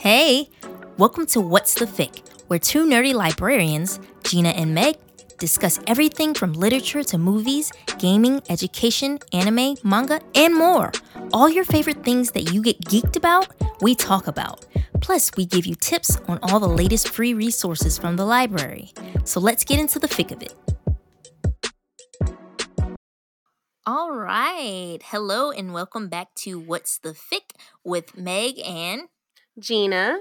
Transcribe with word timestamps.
Hey, 0.00 0.48
welcome 0.96 1.26
to 1.26 1.42
What's 1.42 1.74
the 1.74 1.84
Fic, 1.84 2.26
where 2.46 2.58
two 2.58 2.86
nerdy 2.86 3.12
librarians, 3.12 4.00
Gina 4.24 4.48
and 4.48 4.74
Meg, 4.74 4.96
discuss 5.36 5.78
everything 5.86 6.32
from 6.32 6.54
literature 6.54 7.02
to 7.02 7.18
movies, 7.18 7.70
gaming, 7.98 8.40
education, 8.48 9.18
anime, 9.34 9.76
manga, 9.84 10.22
and 10.34 10.54
more. 10.54 10.90
All 11.34 11.50
your 11.50 11.64
favorite 11.64 12.02
things 12.02 12.30
that 12.30 12.50
you 12.50 12.62
get 12.62 12.80
geeked 12.86 13.14
about, 13.14 13.48
we 13.82 13.94
talk 13.94 14.26
about. 14.26 14.64
Plus, 15.02 15.30
we 15.36 15.44
give 15.44 15.66
you 15.66 15.74
tips 15.74 16.16
on 16.28 16.38
all 16.44 16.60
the 16.60 16.66
latest 16.66 17.10
free 17.10 17.34
resources 17.34 17.98
from 17.98 18.16
the 18.16 18.24
library. 18.24 18.94
So 19.24 19.38
let's 19.38 19.64
get 19.64 19.78
into 19.78 19.98
the 19.98 20.08
fic 20.08 20.32
of 20.32 20.42
it. 20.42 20.54
All 23.84 24.12
right. 24.12 25.00
Hello 25.04 25.50
and 25.50 25.74
welcome 25.74 26.08
back 26.08 26.34
to 26.36 26.58
What's 26.58 26.98
the 26.98 27.10
Fic 27.10 27.52
with 27.84 28.16
Meg 28.16 28.58
and 28.64 29.02
Gina. 29.58 30.20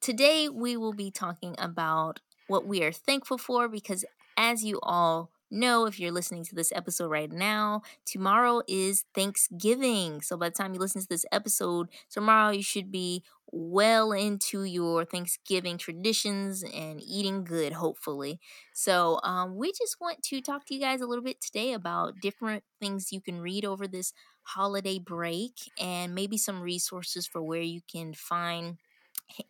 Today, 0.00 0.48
we 0.48 0.76
will 0.76 0.92
be 0.92 1.10
talking 1.10 1.54
about 1.58 2.20
what 2.46 2.66
we 2.66 2.82
are 2.82 2.92
thankful 2.92 3.38
for 3.38 3.68
because, 3.68 4.04
as 4.36 4.62
you 4.64 4.78
all 4.82 5.30
know, 5.54 5.86
if 5.86 5.98
you're 5.98 6.12
listening 6.12 6.44
to 6.44 6.54
this 6.54 6.72
episode 6.74 7.08
right 7.10 7.30
now, 7.32 7.82
tomorrow 8.04 8.62
is 8.68 9.04
Thanksgiving. 9.14 10.20
So, 10.20 10.36
by 10.36 10.48
the 10.50 10.54
time 10.54 10.74
you 10.74 10.80
listen 10.80 11.00
to 11.02 11.08
this 11.08 11.24
episode, 11.32 11.88
tomorrow 12.10 12.50
you 12.50 12.62
should 12.62 12.90
be 12.92 13.22
well 13.52 14.12
into 14.12 14.64
your 14.64 15.04
Thanksgiving 15.04 15.78
traditions 15.78 16.64
and 16.64 17.00
eating 17.00 17.44
good, 17.44 17.72
hopefully. 17.74 18.40
So, 18.74 19.20
um, 19.22 19.56
we 19.56 19.72
just 19.72 20.00
want 20.00 20.22
to 20.24 20.40
talk 20.40 20.66
to 20.66 20.74
you 20.74 20.80
guys 20.80 21.00
a 21.00 21.06
little 21.06 21.24
bit 21.24 21.40
today 21.40 21.72
about 21.72 22.20
different 22.20 22.64
things 22.80 23.12
you 23.12 23.20
can 23.20 23.40
read 23.40 23.64
over 23.64 23.86
this 23.86 24.12
holiday 24.42 24.98
break 24.98 25.52
and 25.80 26.14
maybe 26.14 26.36
some 26.36 26.60
resources 26.60 27.26
for 27.26 27.42
where 27.42 27.62
you 27.62 27.80
can 27.90 28.12
find 28.12 28.76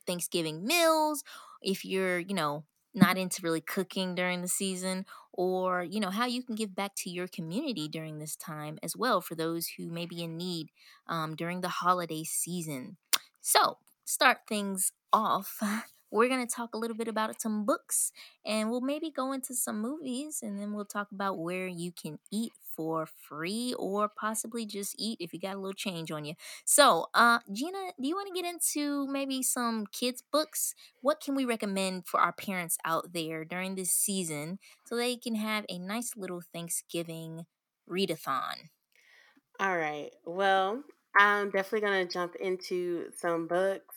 Thanksgiving 0.06 0.66
meals 0.66 1.24
if 1.62 1.84
you're, 1.84 2.18
you 2.18 2.34
know, 2.34 2.64
not 2.94 3.18
into 3.18 3.42
really 3.42 3.60
cooking 3.60 4.14
during 4.14 4.40
the 4.40 4.48
season 4.48 5.04
or 5.32 5.82
you 5.82 5.98
know 5.98 6.10
how 6.10 6.26
you 6.26 6.42
can 6.42 6.54
give 6.54 6.74
back 6.74 6.94
to 6.94 7.10
your 7.10 7.26
community 7.26 7.88
during 7.88 8.18
this 8.18 8.36
time 8.36 8.78
as 8.82 8.96
well 8.96 9.20
for 9.20 9.34
those 9.34 9.68
who 9.76 9.90
may 9.90 10.06
be 10.06 10.22
in 10.22 10.36
need 10.36 10.70
um, 11.08 11.34
during 11.34 11.60
the 11.60 11.68
holiday 11.68 12.22
season. 12.24 12.96
So 13.40 13.78
start 14.04 14.38
things 14.48 14.92
off 15.12 15.60
we're 16.14 16.28
going 16.28 16.46
to 16.46 16.54
talk 16.54 16.74
a 16.74 16.78
little 16.78 16.96
bit 16.96 17.08
about 17.08 17.40
some 17.40 17.64
books 17.64 18.12
and 18.46 18.70
we'll 18.70 18.80
maybe 18.80 19.10
go 19.10 19.32
into 19.32 19.52
some 19.52 19.82
movies 19.82 20.40
and 20.42 20.60
then 20.60 20.72
we'll 20.72 20.84
talk 20.84 21.10
about 21.10 21.38
where 21.38 21.66
you 21.66 21.90
can 21.90 22.20
eat 22.30 22.52
for 22.74 23.06
free 23.06 23.74
or 23.78 24.08
possibly 24.08 24.66
just 24.66 24.94
eat 24.98 25.18
if 25.20 25.32
you 25.32 25.40
got 25.40 25.54
a 25.54 25.58
little 25.58 25.72
change 25.72 26.10
on 26.10 26.24
you. 26.24 26.34
So, 26.64 27.06
uh, 27.14 27.40
Gina, 27.52 27.92
do 28.00 28.08
you 28.08 28.14
want 28.14 28.28
to 28.28 28.34
get 28.34 28.50
into 28.50 29.06
maybe 29.06 29.42
some 29.42 29.86
kids' 29.92 30.22
books? 30.22 30.74
What 31.00 31.20
can 31.20 31.34
we 31.34 31.44
recommend 31.44 32.06
for 32.06 32.20
our 32.20 32.32
parents 32.32 32.78
out 32.84 33.12
there 33.12 33.44
during 33.44 33.74
this 33.74 33.90
season 33.90 34.58
so 34.84 34.96
they 34.96 35.16
can 35.16 35.34
have 35.36 35.64
a 35.68 35.78
nice 35.78 36.16
little 36.16 36.42
Thanksgiving 36.52 37.46
readathon? 37.88 38.70
All 39.60 39.76
right. 39.76 40.10
Well, 40.24 40.82
I'm 41.16 41.50
definitely 41.50 41.88
going 41.88 42.06
to 42.06 42.12
jump 42.12 42.34
into 42.36 43.10
some 43.16 43.46
books. 43.46 43.94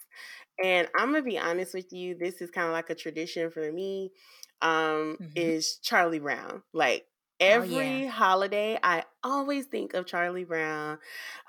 And 0.63 0.87
I'm 0.97 1.11
going 1.11 1.23
to 1.23 1.29
be 1.29 1.37
honest 1.37 1.73
with 1.73 1.91
you, 1.91 2.15
this 2.15 2.41
is 2.41 2.49
kind 2.49 2.67
of 2.67 2.73
like 2.73 2.89
a 2.89 2.95
tradition 2.95 3.51
for 3.51 3.71
me. 3.71 4.11
Um, 4.59 5.17
mm-hmm. 5.21 5.25
is 5.35 5.77
Charlie 5.83 6.19
Brown. 6.19 6.63
Like 6.73 7.05
every 7.39 7.75
oh, 7.75 7.79
yeah. 7.79 8.09
holiday 8.09 8.79
i 8.83 9.03
always 9.23 9.65
think 9.65 9.93
of 9.93 10.05
charlie 10.05 10.43
brown 10.43 10.97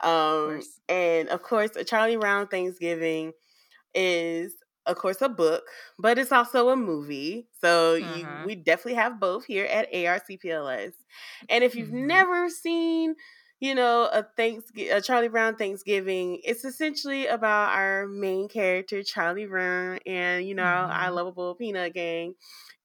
um 0.03 0.57
of 0.59 0.65
and 0.89 1.29
of 1.29 1.43
course 1.43 1.71
charlie 1.87 2.17
brown 2.17 2.47
thanksgiving 2.47 3.33
is 3.95 4.53
of 4.87 4.97
course 4.97 5.23
a 5.23 5.29
book 5.29 5.65
but 5.99 6.19
it's 6.19 6.33
also 6.33 6.71
a 6.71 6.77
movie 6.77 7.47
so 7.61 8.01
uh-huh. 8.03 8.45
we 8.47 8.55
definitely 8.55 8.95
have 8.95 9.21
both 9.21 9.45
here 9.45 9.65
at 9.67 9.93
arcpls 9.93 10.93
and 11.49 11.65
if 11.65 11.75
you've 11.75 11.89
mm-hmm. 11.89 12.07
never 12.07 12.49
seen 12.49 13.15
you 13.61 13.75
know 13.75 14.09
a 14.13 14.25
thanksgiving 14.37 14.93
a 14.93 15.01
charlie 15.01 15.29
brown 15.29 15.57
thanksgiving 15.57 16.41
it's 16.45 16.65
essentially 16.65 17.27
about 17.27 17.71
our 17.71 18.07
main 18.07 18.49
character 18.49 19.03
charlie 19.03 19.47
brown 19.47 19.99
and 20.07 20.47
you 20.47 20.55
know 20.55 20.63
mm-hmm. 20.63 20.93
our 20.93 21.11
lovable 21.11 21.55
peanut 21.55 21.93
gang 21.95 22.35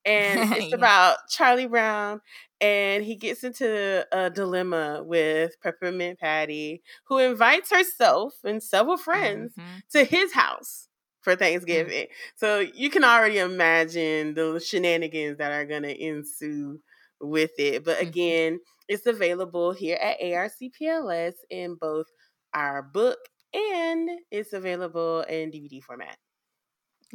and 0.06 0.53
it's 0.56 0.68
yeah. 0.68 0.75
about 0.75 1.18
Charlie 1.30 1.68
Brown 1.68 2.22
and 2.64 3.03
he 3.03 3.16
gets 3.16 3.44
into 3.44 4.08
a 4.12 4.30
dilemma 4.30 5.03
with 5.03 5.59
Peppermint 5.62 6.19
Patty, 6.19 6.81
who 7.08 7.18
invites 7.18 7.69
herself 7.72 8.36
and 8.46 8.63
several 8.63 8.96
friends 8.96 9.53
mm-hmm. 9.53 9.80
to 9.92 10.06
his 10.06 10.31
house 10.31 10.88
for 11.19 11.36
mm. 11.36 11.40
Thanksgiving. 11.40 12.03
Mm-hmm. 12.03 12.38
So 12.38 12.59
you 12.59 12.90
can 12.90 13.03
already 13.03 13.40
imagine 13.40 14.34
the 14.34 14.62
shenanigans 14.66 15.40
that 15.40 15.52
are 15.52 15.66
going 15.66 15.84
to 15.84 16.02
ensue 16.02 16.80
with 17.19 17.52
it. 17.58 17.84
But 17.84 17.97
mm-hmm. 17.97 18.08
again, 18.08 18.59
it's 18.88 19.08
available 19.08 19.74
here 19.74 19.97
at 20.02 20.22
ARCPLS 20.22 21.34
in 21.50 21.75
both 21.75 22.08
our 22.53 22.81
book 22.81 23.19
and 23.53 24.09
it's 24.31 24.53
available 24.53 25.22
in 25.28 25.52
DVD 25.52 25.81
format. 25.81 26.18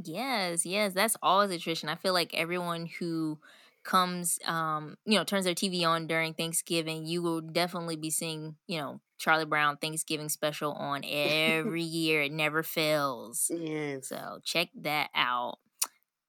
Yes, 0.03 0.64
yes, 0.64 0.94
that's 0.94 1.16
always 1.22 1.50
a 1.50 1.59
tradition. 1.59 1.88
I 1.88 1.97
feel 1.97 2.12
like 2.12 2.32
everyone 2.34 2.86
who 2.86 3.38
comes, 3.84 4.38
um, 4.44 4.97
you 5.04 5.16
know, 5.19 5.25
turns 5.25 5.44
their 5.44 5.54
TV 5.54 5.84
on 5.84 6.06
during 6.06 6.34
Thanksgiving, 6.34 7.04
you 7.06 7.20
will 7.22 7.41
definitely 7.41 7.97
be 7.97 8.10
seeing, 8.10 8.56
you 8.69 8.78
know, 8.78 9.00
Charlie 9.19 9.44
Brown 9.44 9.76
Thanksgiving 9.78 10.28
special 10.28 10.72
on 10.72 11.03
every 11.06 11.82
year. 11.82 12.22
It 12.22 12.32
never 12.32 12.62
fails. 12.62 13.50
Yes. 13.50 14.09
So 14.09 14.41
check 14.44 14.69
that 14.82 15.10
out. 15.14 15.59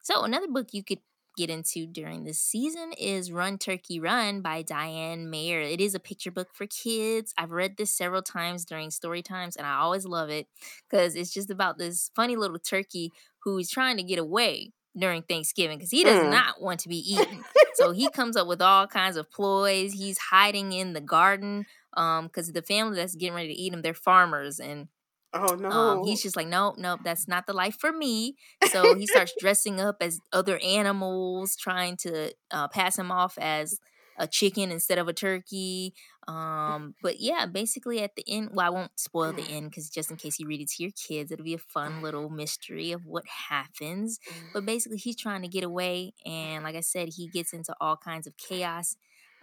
So 0.01 0.24
another 0.24 0.47
book 0.47 0.69
you 0.74 0.84
could 0.84 1.00
get 1.40 1.50
into 1.50 1.88
during 1.88 2.26
this 2.26 2.38
season 2.38 2.92
is 2.98 3.32
Run 3.32 3.58
Turkey 3.58 4.02
Run 4.02 4.42
by 4.42 4.62
Diane 4.62 5.32
Mayr. 5.32 5.62
It 5.62 5.80
is 5.80 5.96
a 5.96 6.00
picture 6.00 6.32
book 6.32 6.50
for 6.54 6.68
kids. 6.68 7.34
I've 7.38 7.52
read 7.52 7.78
this 7.78 7.94
several 7.94 8.22
times 8.22 8.66
during 8.66 8.92
story 8.92 9.22
times 9.22 9.56
and 9.56 9.66
I 9.66 9.76
always 9.76 10.06
love 10.06 10.30
it 10.30 10.48
because 10.90 11.16
it's 11.16 11.34
just 11.34 11.50
about 11.50 11.78
this 11.78 12.12
funny 12.14 12.36
little 12.36 12.60
turkey 12.60 13.14
who 13.46 13.58
is 13.58 13.70
trying 13.70 13.96
to 13.96 14.04
get 14.04 14.20
away 14.20 14.74
during 14.98 15.22
Thanksgiving 15.22 15.78
because 15.78 15.92
he 15.92 16.04
does 16.04 16.26
mm. 16.26 16.30
not 16.30 16.62
want 16.62 16.82
to 16.82 16.90
be 16.90 16.98
eaten. 16.98 17.46
so 17.76 17.94
he 17.94 18.10
comes 18.10 18.36
up 18.36 18.48
with 18.48 18.62
all 18.62 18.86
kinds 18.86 19.16
of 19.16 19.32
ploys. 19.32 19.94
He's 19.94 20.18
hiding 20.18 20.74
in 20.74 20.92
the 20.92 21.00
garden 21.00 21.66
because 21.94 22.50
um, 22.50 22.54
the 22.54 22.62
family 22.62 22.98
that's 22.98 23.16
getting 23.16 23.36
ready 23.36 23.54
to 23.54 23.60
eat 23.60 23.74
him, 23.74 23.82
they're 23.82 23.94
farmers 23.94 24.60
and 24.60 24.90
Oh 25.34 25.56
no. 25.56 25.70
Um, 25.70 26.04
he's 26.04 26.24
just 26.24 26.36
like, 26.36 26.48
nope, 26.48 26.76
nope, 26.78 27.02
that's 27.04 27.28
not 27.28 27.46
the 27.46 27.54
life 27.54 27.78
for 27.80 27.92
me. 27.92 28.36
So 28.64 28.96
he 28.96 29.06
starts 29.06 29.34
dressing 29.38 29.80
up 29.80 29.98
as 30.02 30.20
other 30.34 30.60
animals, 30.64 31.56
trying 31.56 31.98
to 31.98 32.34
uh, 32.52 32.68
pass 32.70 32.98
him 32.98 33.12
off 33.12 33.38
as 33.38 33.80
a 34.18 34.28
chicken 34.28 34.72
instead 34.72 34.98
of 34.98 35.08
a 35.08 35.14
turkey. 35.14 35.94
Um, 36.28 36.96
but 37.02 37.20
yeah, 37.20 37.46
basically 37.46 38.02
at 38.02 38.16
the 38.16 38.24
end, 38.28 38.50
well, 38.54 38.68
I 38.68 38.70
won't 38.70 39.00
spoil 39.00 39.34
the 39.34 39.50
end 39.50 39.70
because 39.70 39.90
just 39.90 40.12
in 40.12 40.18
case 40.18 40.40
you 40.40 40.48
read 40.48 40.62
it 40.62 40.70
to 40.72 40.84
your 40.84 40.92
kids, 40.92 41.32
it'll 41.32 41.46
be 41.46 41.54
a 41.54 41.60
fun 41.60 42.02
little 42.02 42.30
mystery 42.30 42.92
of 42.92 43.06
what 43.06 43.24
happens. 43.50 44.20
But 44.54 44.66
basically, 44.66 44.98
he's 44.98 45.16
trying 45.16 45.42
to 45.44 45.48
get 45.48 45.64
away, 45.64 46.14
and 46.26 46.64
like 46.64 46.76
I 46.76 46.82
said, 46.82 47.10
he 47.16 47.28
gets 47.28 47.54
into 47.54 47.74
all 47.80 47.98
kinds 47.98 48.28
of 48.28 48.38
chaos. 48.38 48.96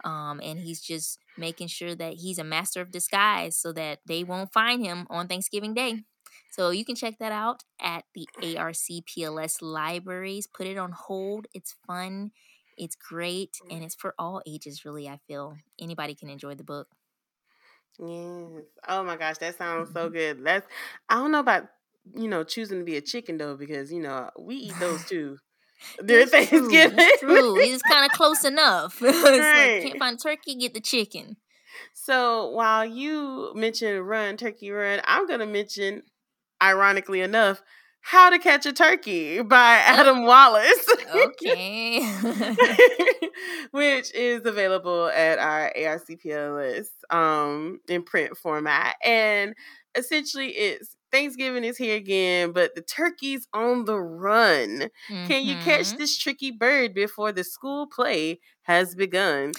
Um, 0.06 0.40
and 0.42 0.60
he's 0.60 0.80
just 0.82 1.20
making 1.36 1.68
sure 1.68 1.94
that 1.96 2.14
he's 2.14 2.38
a 2.38 2.44
master 2.44 2.80
of 2.80 2.92
disguise 2.92 3.58
so 3.58 3.72
that 3.74 4.00
they 4.06 4.24
won't 4.24 4.52
find 4.52 4.84
him 4.84 5.06
on 5.10 5.28
Thanksgiving 5.28 5.74
Day. 5.74 6.04
So 6.50 6.70
you 6.70 6.84
can 6.84 6.96
check 6.96 7.18
that 7.18 7.32
out 7.32 7.64
at 7.80 8.04
the 8.14 8.30
ARCPLS 8.42 9.58
libraries. 9.62 10.46
Put 10.46 10.68
it 10.68 10.78
on 10.78 10.92
hold. 10.92 11.48
It's 11.54 11.76
fun. 11.86 12.32
It's 12.78 12.96
great 12.96 13.62
and 13.70 13.84
it's 13.84 13.96
for 13.96 14.14
all 14.18 14.42
ages, 14.46 14.84
really. 14.84 15.08
I 15.08 15.18
feel 15.26 15.58
anybody 15.80 16.14
can 16.14 16.30
enjoy 16.30 16.54
the 16.54 16.64
book. 16.64 16.88
Yes. 17.98 18.64
Oh 18.88 19.02
my 19.04 19.16
gosh, 19.16 19.38
that 19.38 19.56
sounds 19.56 19.90
so 19.92 20.10
good. 20.10 20.44
That's 20.44 20.66
I 21.08 21.16
don't 21.16 21.32
know 21.32 21.40
about 21.40 21.68
you 22.14 22.28
know 22.28 22.44
choosing 22.44 22.78
to 22.78 22.84
be 22.84 22.96
a 22.96 23.00
chicken 23.00 23.38
though 23.38 23.56
because 23.56 23.92
you 23.92 24.00
know 24.00 24.30
we 24.38 24.56
eat 24.56 24.78
those 24.78 25.04
too. 25.08 25.38
During 26.04 26.28
Thanksgiving, 26.28 26.98
true. 27.18 27.28
true. 27.28 27.56
It's 27.58 27.82
kind 27.82 28.04
of 28.04 28.12
close 28.12 28.44
enough. 28.44 29.00
right. 29.02 29.12
like, 29.12 29.82
can't 29.82 29.98
find 29.98 30.20
turkey, 30.20 30.54
get 30.56 30.74
the 30.74 30.80
chicken. 30.80 31.36
So 31.92 32.50
while 32.50 32.84
you 32.84 33.52
mentioned 33.54 34.06
run 34.06 34.36
turkey 34.36 34.70
run, 34.70 35.00
I'm 35.04 35.26
gonna 35.26 35.46
mention, 35.46 36.02
ironically 36.62 37.20
enough, 37.20 37.62
how 38.06 38.30
to 38.30 38.38
Catch 38.38 38.66
a 38.66 38.72
Turkey 38.72 39.42
by 39.42 39.82
Adam 39.84 40.22
Wallace. 40.22 40.88
okay. 41.12 41.98
Which 43.72 44.14
is 44.14 44.46
available 44.46 45.08
at 45.08 45.40
our 45.40 45.72
ARCPLS 45.76 46.86
um, 47.10 47.80
in 47.88 48.04
print 48.04 48.36
format. 48.36 48.94
And 49.04 49.54
essentially, 49.96 50.50
it's 50.50 50.95
Thanksgiving 51.16 51.64
is 51.64 51.78
here 51.78 51.96
again, 51.96 52.52
but 52.52 52.74
the 52.74 52.82
turkey's 52.82 53.48
on 53.54 53.86
the 53.86 53.98
run. 53.98 54.90
Mm-hmm. 55.08 55.26
Can 55.26 55.46
you 55.46 55.54
catch 55.56 55.86
mm-hmm. 55.86 55.96
this 55.96 56.18
tricky 56.18 56.50
bird 56.50 56.92
before 56.92 57.32
the 57.32 57.42
school 57.42 57.86
play 57.86 58.38
has 58.64 58.94
begun? 58.94 59.52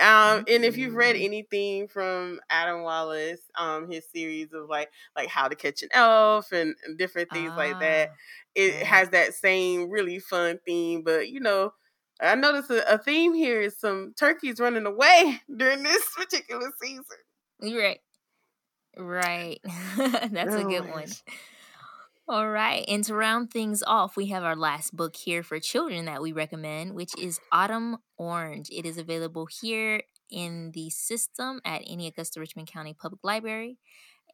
Um, 0.00 0.44
and 0.48 0.64
if 0.64 0.76
you've 0.76 0.96
read 0.96 1.14
anything 1.14 1.86
from 1.86 2.40
Adam 2.50 2.82
Wallace, 2.82 3.40
um, 3.56 3.88
his 3.88 4.04
series 4.12 4.52
of 4.52 4.68
like 4.68 4.90
like 5.14 5.28
How 5.28 5.46
to 5.46 5.54
Catch 5.54 5.84
an 5.84 5.90
Elf 5.92 6.50
and, 6.50 6.74
and 6.84 6.98
different 6.98 7.30
things 7.32 7.52
ah, 7.54 7.56
like 7.56 7.78
that, 7.78 8.08
ah, 8.10 8.14
it 8.56 8.74
right. 8.74 8.82
has 8.82 9.10
that 9.10 9.34
same 9.34 9.88
really 9.88 10.18
fun 10.18 10.58
theme. 10.66 11.02
But 11.04 11.28
you 11.28 11.38
know, 11.38 11.72
I 12.20 12.34
noticed 12.34 12.70
a, 12.70 12.94
a 12.94 12.98
theme 12.98 13.32
here 13.32 13.60
is 13.60 13.78
some 13.78 14.12
turkeys 14.18 14.58
running 14.58 14.86
away 14.86 15.40
during 15.56 15.84
this 15.84 16.04
particular 16.16 16.72
season. 16.82 17.04
Right, 17.62 18.00
right. 18.96 19.60
That's 19.96 20.54
a 20.54 20.64
good 20.64 20.90
one. 20.90 21.06
All 22.28 22.48
right. 22.48 22.84
And 22.88 23.04
to 23.04 23.14
round 23.14 23.52
things 23.52 23.84
off, 23.86 24.16
we 24.16 24.26
have 24.26 24.42
our 24.42 24.56
last 24.56 24.96
book 24.96 25.14
here 25.14 25.44
for 25.44 25.60
children 25.60 26.06
that 26.06 26.20
we 26.20 26.32
recommend, 26.32 26.94
which 26.94 27.16
is 27.16 27.38
Autumn 27.52 27.98
Orange. 28.18 28.68
It 28.70 28.84
is 28.84 28.98
available 28.98 29.46
here 29.46 30.02
in 30.28 30.72
the 30.72 30.90
system 30.90 31.60
at 31.64 31.82
any 31.86 32.08
Augusta 32.08 32.40
Richmond 32.40 32.68
County 32.68 32.94
Public 32.94 33.20
Library. 33.22 33.78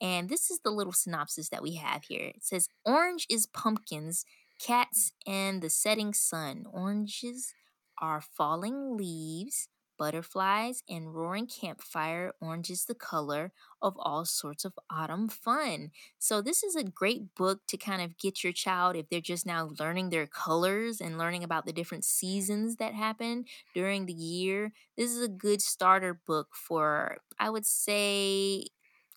And 0.00 0.30
this 0.30 0.50
is 0.50 0.60
the 0.60 0.70
little 0.70 0.92
synopsis 0.92 1.50
that 1.50 1.62
we 1.62 1.74
have 1.74 2.04
here. 2.04 2.32
It 2.34 2.44
says 2.44 2.68
Orange 2.84 3.26
is 3.30 3.46
pumpkins, 3.46 4.24
cats, 4.58 5.12
and 5.26 5.60
the 5.62 5.70
setting 5.70 6.14
sun. 6.14 6.64
Oranges 6.72 7.54
are 8.00 8.20
falling 8.20 8.96
leaves, 8.96 9.68
butterflies, 9.98 10.82
and 10.88 11.14
roaring 11.14 11.46
campfire. 11.46 12.32
Orange 12.40 12.70
is 12.70 12.84
the 12.86 12.94
color 12.94 13.52
of 13.80 13.94
all 13.98 14.24
sorts 14.24 14.64
of 14.64 14.72
autumn 14.90 15.28
fun. 15.28 15.90
So, 16.18 16.40
this 16.40 16.62
is 16.62 16.76
a 16.76 16.84
great 16.84 17.34
book 17.34 17.60
to 17.68 17.76
kind 17.76 18.02
of 18.02 18.18
get 18.18 18.42
your 18.44 18.52
child 18.52 18.96
if 18.96 19.08
they're 19.08 19.20
just 19.20 19.46
now 19.46 19.70
learning 19.78 20.10
their 20.10 20.26
colors 20.26 21.00
and 21.00 21.18
learning 21.18 21.44
about 21.44 21.66
the 21.66 21.72
different 21.72 22.04
seasons 22.04 22.76
that 22.76 22.94
happen 22.94 23.44
during 23.74 24.06
the 24.06 24.12
year. 24.12 24.72
This 24.96 25.10
is 25.10 25.22
a 25.22 25.28
good 25.28 25.62
starter 25.62 26.14
book 26.26 26.48
for, 26.54 27.18
I 27.38 27.50
would 27.50 27.66
say, 27.66 28.66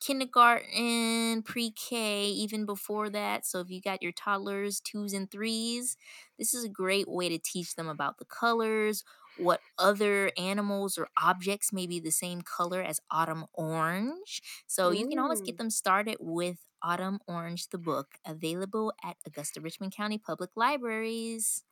kindergarten, 0.02 1.42
pre 1.44 1.72
K, 1.72 2.26
even 2.28 2.66
before 2.66 3.10
that. 3.10 3.46
So 3.46 3.60
if 3.60 3.70
you 3.70 3.82
got 3.82 4.02
your 4.02 4.12
toddlers, 4.12 4.80
twos 4.80 5.14
and 5.14 5.30
threes, 5.32 5.98
this 6.38 6.54
is 6.54 6.64
a 6.64 6.70
great 6.70 7.08
way 7.08 7.30
to 7.30 7.38
teach 7.40 7.76
them 7.76 7.88
about 7.88 8.18
the 8.18 8.26
colors, 8.26 9.04
what 9.38 9.62
other 9.78 10.32
animals 10.38 10.98
or 10.98 11.08
objects 11.22 11.74
may 11.74 11.88
be 11.88 12.00
the 12.00 12.12
same 12.12 12.42
color 12.42 12.82
as 12.82 13.00
autumn 13.12 13.46
orange. 13.54 14.42
So 14.68 14.92
you 14.92 15.08
can 15.08 15.20
always 15.20 15.42
get 15.42 15.58
them 15.58 15.70
started 15.70 16.18
with 16.20 16.58
Autumn 16.82 17.20
Orange, 17.28 17.70
the 17.70 17.78
book, 17.78 18.20
available 18.26 18.94
at 19.04 19.18
Augusta 19.26 19.60
Richmond 19.60 19.96
County 19.96 20.18
Public 20.18 20.52
Libraries. 20.56 21.64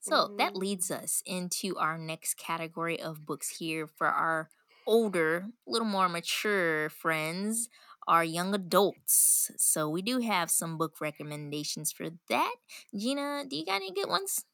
So 0.00 0.34
that 0.38 0.54
leads 0.54 0.90
us 0.90 1.22
into 1.24 1.76
our 1.78 1.96
next 1.96 2.34
category 2.34 3.00
of 3.00 3.24
books 3.24 3.56
here 3.58 3.86
for 3.86 4.06
our 4.06 4.50
older, 4.86 5.46
a 5.66 5.70
little 5.70 5.88
more 5.88 6.08
mature 6.10 6.90
friends, 6.90 7.68
our 8.06 8.22
young 8.22 8.54
adults. 8.54 9.50
So 9.56 9.88
we 9.88 10.02
do 10.02 10.18
have 10.18 10.50
some 10.50 10.76
book 10.76 11.00
recommendations 11.00 11.90
for 11.90 12.10
that. 12.28 12.54
Gina, 12.94 13.44
do 13.48 13.56
you 13.56 13.64
got 13.64 13.76
any 13.76 13.92
good 13.92 14.08
ones? 14.10 14.44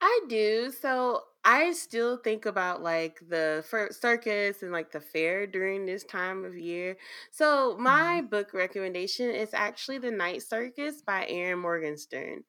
I 0.00 0.20
do. 0.28 0.70
So 0.70 1.22
I 1.44 1.72
still 1.72 2.16
think 2.16 2.44
about 2.46 2.82
like 2.82 3.20
the 3.28 3.64
circus 3.92 4.62
and 4.62 4.72
like 4.72 4.90
the 4.90 5.00
fair 5.00 5.46
during 5.46 5.86
this 5.86 6.04
time 6.04 6.44
of 6.44 6.56
year. 6.58 6.96
So 7.30 7.76
my 7.78 8.18
mm-hmm. 8.18 8.26
book 8.26 8.52
recommendation 8.52 9.30
is 9.30 9.54
actually 9.54 9.98
The 9.98 10.10
Night 10.10 10.42
Circus 10.42 11.02
by 11.02 11.26
Erin 11.28 11.60
Morgenstern. 11.60 12.42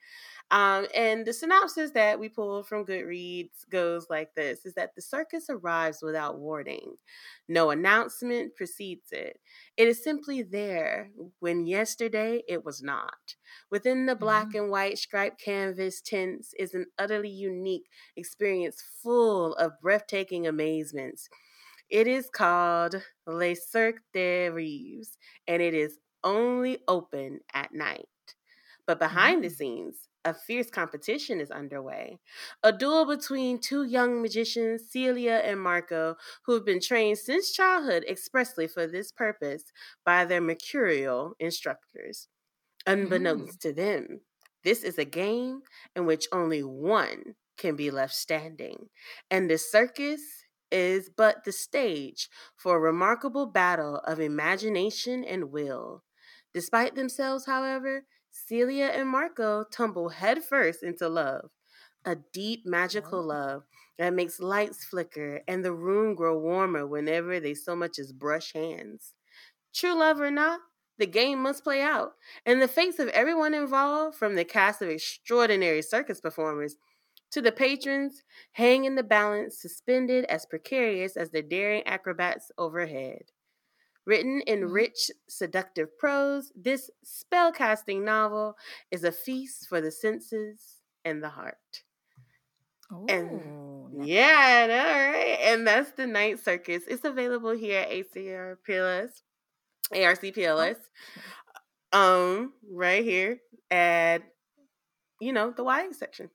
Um, 0.50 0.88
and 0.96 1.26
the 1.26 1.34
synopsis 1.34 1.92
that 1.92 2.20
we 2.20 2.30
pulled 2.30 2.68
from 2.68 2.86
Goodreads 2.86 3.70
goes 3.70 4.08
like 4.10 4.34
this 4.34 4.66
is 4.66 4.74
that 4.76 4.96
the 4.96 5.02
circus 5.02 5.48
arrives 5.50 6.00
without 6.02 6.40
warning. 6.40 6.96
No 7.50 7.72
announcement 7.72 8.56
precedes 8.56 9.12
it. 9.12 9.42
It 9.76 9.90
is 9.90 10.02
simply 10.02 10.44
there 10.44 11.10
when 11.40 11.68
yesterday 11.68 12.44
it 12.48 12.64
was 12.64 12.82
not. 12.82 13.36
Within 13.72 14.06
the 14.06 14.16
black 14.16 14.50
mm-hmm. 14.50 14.64
and 14.64 14.72
white 14.72 14.98
striped 14.98 15.42
canvas 15.42 16.00
tents 16.00 16.54
is 16.58 16.74
an 16.74 16.86
utterly 16.98 17.30
unique 17.30 17.90
experience 18.16 18.82
full 19.04 19.54
of 19.56 19.82
breathtaking 19.82 20.48
amazements. 20.48 21.30
It 21.90 22.08
is 22.08 22.30
called 22.30 23.02
Le 23.26 23.54
Cirque 23.54 24.02
des 24.14 24.50
Rêves, 24.50 25.18
and 25.46 25.62
it 25.62 25.74
is 25.74 26.00
only 26.24 26.80
open 26.88 27.42
at 27.54 27.74
night. 27.74 28.06
But 28.86 29.00
behind 29.00 29.38
mm-hmm. 29.38 29.44
the 29.44 29.50
scenes, 29.50 30.08
a 30.28 30.34
fierce 30.34 30.70
competition 30.70 31.40
is 31.40 31.52
underway. 31.52 32.20
A 32.62 32.74
duel 32.74 33.06
between 33.06 33.60
two 33.60 33.86
young 33.86 34.22
magicians, 34.22 34.92
Celia 34.92 35.42
and 35.44 35.62
Marco, 35.62 36.16
who 36.46 36.54
have 36.54 36.66
been 36.66 36.82
trained 36.82 37.18
since 37.18 37.54
childhood 37.54 38.04
expressly 38.10 38.68
for 38.68 38.88
this 38.88 39.10
purpose 39.10 39.64
by 40.06 40.26
their 40.26 40.42
mercurial 40.42 41.34
instructors. 41.40 42.28
Unbeknownst 42.86 43.60
mm. 43.60 43.62
to 43.62 43.74
them, 43.74 44.22
this 44.66 44.84
is 44.84 44.98
a 44.98 45.06
game 45.06 45.62
in 45.96 46.06
which 46.06 46.28
only 46.34 46.62
one 46.62 47.36
can 47.58 47.78
be 47.78 47.90
left 47.90 48.14
standing, 48.14 48.90
and 49.32 49.50
the 49.50 49.58
circus 49.58 50.22
is 50.72 51.10
but 51.10 51.46
the 51.46 51.54
stage 51.54 52.30
for 52.58 52.76
a 52.76 52.80
remarkable 52.80 53.46
battle 53.46 54.02
of 54.06 54.20
imagination 54.20 55.24
and 55.24 55.52
will. 55.52 56.04
Despite 56.54 56.96
themselves, 56.96 57.46
however, 57.46 58.04
Celia 58.46 58.86
and 58.86 59.10
Marco 59.10 59.64
tumble 59.64 60.10
headfirst 60.10 60.84
into 60.84 61.10
love. 61.10 61.50
A 62.06 62.16
deep, 62.16 62.66
magical 62.66 63.24
love 63.24 63.64
that 63.98 64.14
makes 64.14 64.40
lights 64.40 64.86
flicker 64.86 65.42
and 65.48 65.66
the 65.66 65.74
room 65.74 66.16
grow 66.16 66.38
warmer 66.38 66.86
whenever 66.86 67.40
they 67.40 67.54
so 67.54 67.76
much 67.76 68.00
as 68.00 68.14
brush 68.14 68.54
hands. 68.54 69.14
True 69.74 69.98
love 69.98 70.22
or 70.22 70.32
not, 70.32 70.62
the 70.98 71.08
game 71.08 71.42
must 71.42 71.64
play 71.64 71.82
out, 71.82 72.14
and 72.46 72.62
the 72.62 72.68
fates 72.68 73.00
of 73.00 73.10
everyone 73.10 73.54
involved, 73.54 74.18
from 74.18 74.36
the 74.36 74.46
cast 74.46 74.82
of 74.82 74.90
extraordinary 74.90 75.82
circus 75.82 76.22
performers 76.22 76.76
to 77.32 77.42
the 77.42 77.52
patrons, 77.52 78.24
hang 78.54 78.86
in 78.86 78.96
the 78.96 79.04
balance, 79.04 79.60
suspended 79.60 80.26
as 80.26 80.46
precarious 80.46 81.18
as 81.18 81.32
the 81.32 81.42
daring 81.42 81.84
acrobats 81.86 82.52
overhead. 82.58 83.32
Written 84.08 84.42
in 84.48 84.62
mm-hmm. 84.62 84.72
rich, 84.72 85.12
seductive 85.28 85.98
prose, 85.98 86.54
this 86.56 86.90
spellcasting 87.06 88.04
novel 88.04 88.56
is 88.90 89.04
a 89.04 89.12
feast 89.12 89.68
for 89.68 89.82
the 89.82 89.92
senses 89.92 90.78
and 91.04 91.22
the 91.22 91.28
heart. 91.28 91.84
Oh, 92.90 93.06
and 93.10 93.32
nice. 93.98 94.08
yeah, 94.08 94.62
all 94.70 95.12
right. 95.12 95.38
And 95.42 95.68
that's 95.68 95.92
the 95.92 96.08
Night 96.08 96.40
Circus. 96.40 96.84
It's 96.88 97.04
available 97.04 97.52
here 97.52 97.82
at 97.82 97.92
ACR 97.92 98.56
PLS, 98.66 99.10
ARC 99.94 100.78
um, 101.92 102.54
right 102.72 103.04
here 103.04 103.40
at 103.70 104.24
you 105.20 105.34
know 105.34 105.52
the 105.52 105.64
YA 105.64 105.92
section. 105.92 106.30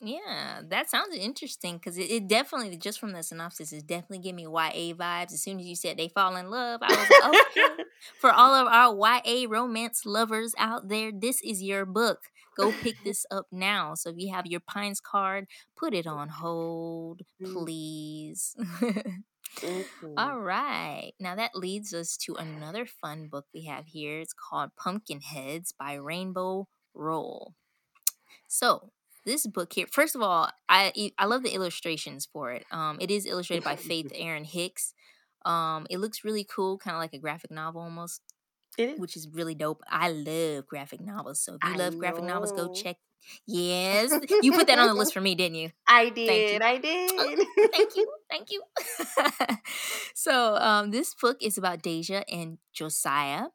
Yeah, 0.00 0.60
that 0.68 0.90
sounds 0.90 1.16
interesting 1.16 1.78
because 1.78 1.96
it, 1.96 2.10
it, 2.10 2.28
definitely, 2.28 2.76
just 2.76 3.00
from 3.00 3.12
the 3.12 3.22
synopsis, 3.22 3.72
is 3.72 3.82
definitely 3.82 4.18
giving 4.18 4.36
me 4.36 4.42
YA 4.42 4.94
vibes. 4.94 5.32
As 5.32 5.42
soon 5.42 5.58
as 5.58 5.66
you 5.66 5.74
said 5.74 5.96
they 5.96 6.08
fall 6.08 6.36
in 6.36 6.50
love, 6.50 6.80
I 6.82 6.88
was 6.88 7.10
like, 7.10 7.64
okay. 7.74 7.82
For 8.20 8.30
all 8.30 8.54
of 8.54 8.68
our 8.68 8.94
YA 8.94 9.46
romance 9.48 10.04
lovers 10.04 10.54
out 10.58 10.88
there, 10.88 11.10
this 11.12 11.40
is 11.40 11.62
your 11.62 11.86
book. 11.86 12.18
Go 12.56 12.72
pick 12.82 12.96
this 13.04 13.24
up 13.30 13.46
now. 13.50 13.94
So 13.94 14.10
if 14.10 14.16
you 14.18 14.32
have 14.32 14.46
your 14.46 14.60
Pines 14.60 15.00
card, 15.00 15.46
put 15.76 15.94
it 15.94 16.06
on 16.06 16.28
hold, 16.28 17.22
mm. 17.42 17.52
please. 17.52 18.54
mm-hmm. 18.60 20.18
All 20.18 20.40
right. 20.40 21.12
Now 21.18 21.36
that 21.36 21.54
leads 21.54 21.94
us 21.94 22.16
to 22.18 22.34
another 22.34 22.86
fun 22.86 23.28
book 23.28 23.46
we 23.54 23.64
have 23.64 23.86
here. 23.86 24.20
It's 24.20 24.34
called 24.34 24.70
Pumpkinheads 24.76 25.72
by 25.78 25.94
Rainbow 25.94 26.68
Rowell. 26.94 27.54
So 28.46 28.92
this 29.26 29.46
book 29.46 29.72
here 29.74 29.86
first 29.90 30.14
of 30.14 30.22
all 30.22 30.48
i 30.68 31.10
i 31.18 31.26
love 31.26 31.42
the 31.42 31.54
illustrations 31.54 32.26
for 32.32 32.52
it 32.52 32.64
um 32.70 32.96
it 33.00 33.10
is 33.10 33.26
illustrated 33.26 33.64
by 33.64 33.76
faith 33.90 34.10
Erin 34.14 34.44
hicks 34.44 34.94
um 35.44 35.86
it 35.90 35.98
looks 35.98 36.24
really 36.24 36.44
cool 36.44 36.78
kind 36.78 36.96
of 36.96 37.00
like 37.00 37.12
a 37.12 37.18
graphic 37.18 37.50
novel 37.50 37.82
almost 37.82 38.22
which 38.98 39.16
is 39.16 39.28
really 39.32 39.54
dope 39.54 39.82
i 39.90 40.10
love 40.10 40.66
graphic 40.66 41.00
novels 41.00 41.40
so 41.40 41.54
if 41.54 41.64
you 41.64 41.74
I 41.74 41.76
love 41.76 41.94
know. 41.94 41.98
graphic 41.98 42.24
novels 42.24 42.52
go 42.52 42.68
check 42.68 42.96
yes 43.46 44.12
you 44.42 44.52
put 44.52 44.66
that 44.68 44.78
on 44.78 44.86
the 44.86 44.94
list 44.94 45.12
for 45.12 45.20
me 45.28 45.34
didn't 45.34 45.56
you? 45.56 45.70
I 45.88 46.10
did 46.10 46.62
i 46.62 46.78
did. 46.78 47.10
oh, 47.18 47.46
thank 47.72 47.96
you 47.96 48.06
thank 48.30 48.50
you. 48.50 48.62
So 50.14 50.56
um 50.56 50.90
this 50.90 51.14
book 51.14 51.38
is 51.40 51.58
about 51.58 51.82
deja 51.82 52.22
and 52.30 52.58
josiah 52.72 53.46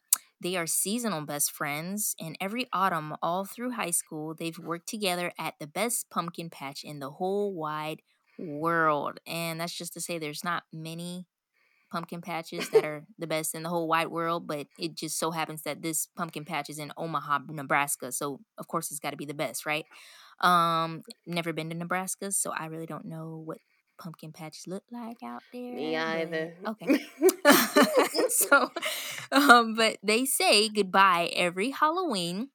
they 0.42 0.58
are 0.58 0.68
seasonal 0.68 1.22
best 1.22 1.52
friends, 1.52 2.16
and 2.20 2.38
every 2.42 2.68
autumn, 2.74 3.16
all 3.22 3.46
through 3.46 3.72
high 3.72 3.92
school, 3.92 4.34
they've 4.34 4.58
worked 4.58 4.90
together 4.90 5.32
at 5.40 5.56
the 5.60 5.68
best 5.68 6.10
pumpkin 6.10 6.50
patch 6.50 6.84
in 6.84 7.00
the 7.00 7.12
whole 7.12 7.54
wide 7.54 8.02
world. 8.40 9.20
And 9.28 9.60
that's 9.60 9.78
just 9.78 9.94
to 9.94 10.02
say 10.02 10.18
there's 10.18 10.44
not 10.44 10.64
many 10.74 11.28
pumpkin 11.92 12.22
patches 12.22 12.70
that 12.70 12.86
are 12.86 13.04
the 13.20 13.28
best 13.28 13.54
in 13.54 13.64
the 13.64 13.70
whole 13.70 13.88
wide 13.88 14.08
world, 14.08 14.48
but 14.48 14.68
it 14.80 14.96
just 14.96 15.20
so 15.20 15.32
happens 15.32 15.64
that 15.64 15.82
this 15.82 16.08
pumpkin 16.16 16.46
patch 16.46 16.70
is 16.70 16.80
in 16.80 16.92
Omaha, 16.98 17.40
Nebraska. 17.50 18.12
So 18.12 18.40
of 18.58 18.68
course 18.68 18.92
it's 18.92 19.00
got 19.00 19.12
to 19.12 19.18
be 19.18 19.26
the 19.26 19.34
best, 19.34 19.66
right? 19.66 19.86
Um, 20.40 21.04
never 21.28 21.54
been 21.54 21.70
to 21.70 21.76
Nebraska, 21.76 22.32
so 22.32 22.52
I 22.52 22.68
really 22.68 22.86
don't 22.86 23.06
know 23.06 23.44
what 23.46 23.60
pumpkin 24.02 24.32
patch 24.32 24.68
look 24.68 24.84
like 24.92 25.22
out 25.24 25.44
there. 25.54 25.74
Me 25.74 25.96
either. 25.96 26.56
Okay. 26.68 27.00
so, 28.30 28.70
um, 29.32 29.76
but 29.76 29.98
they 30.04 30.26
say 30.26 30.70
goodbye 30.70 31.32
every 31.36 31.72
Halloween, 31.72 32.50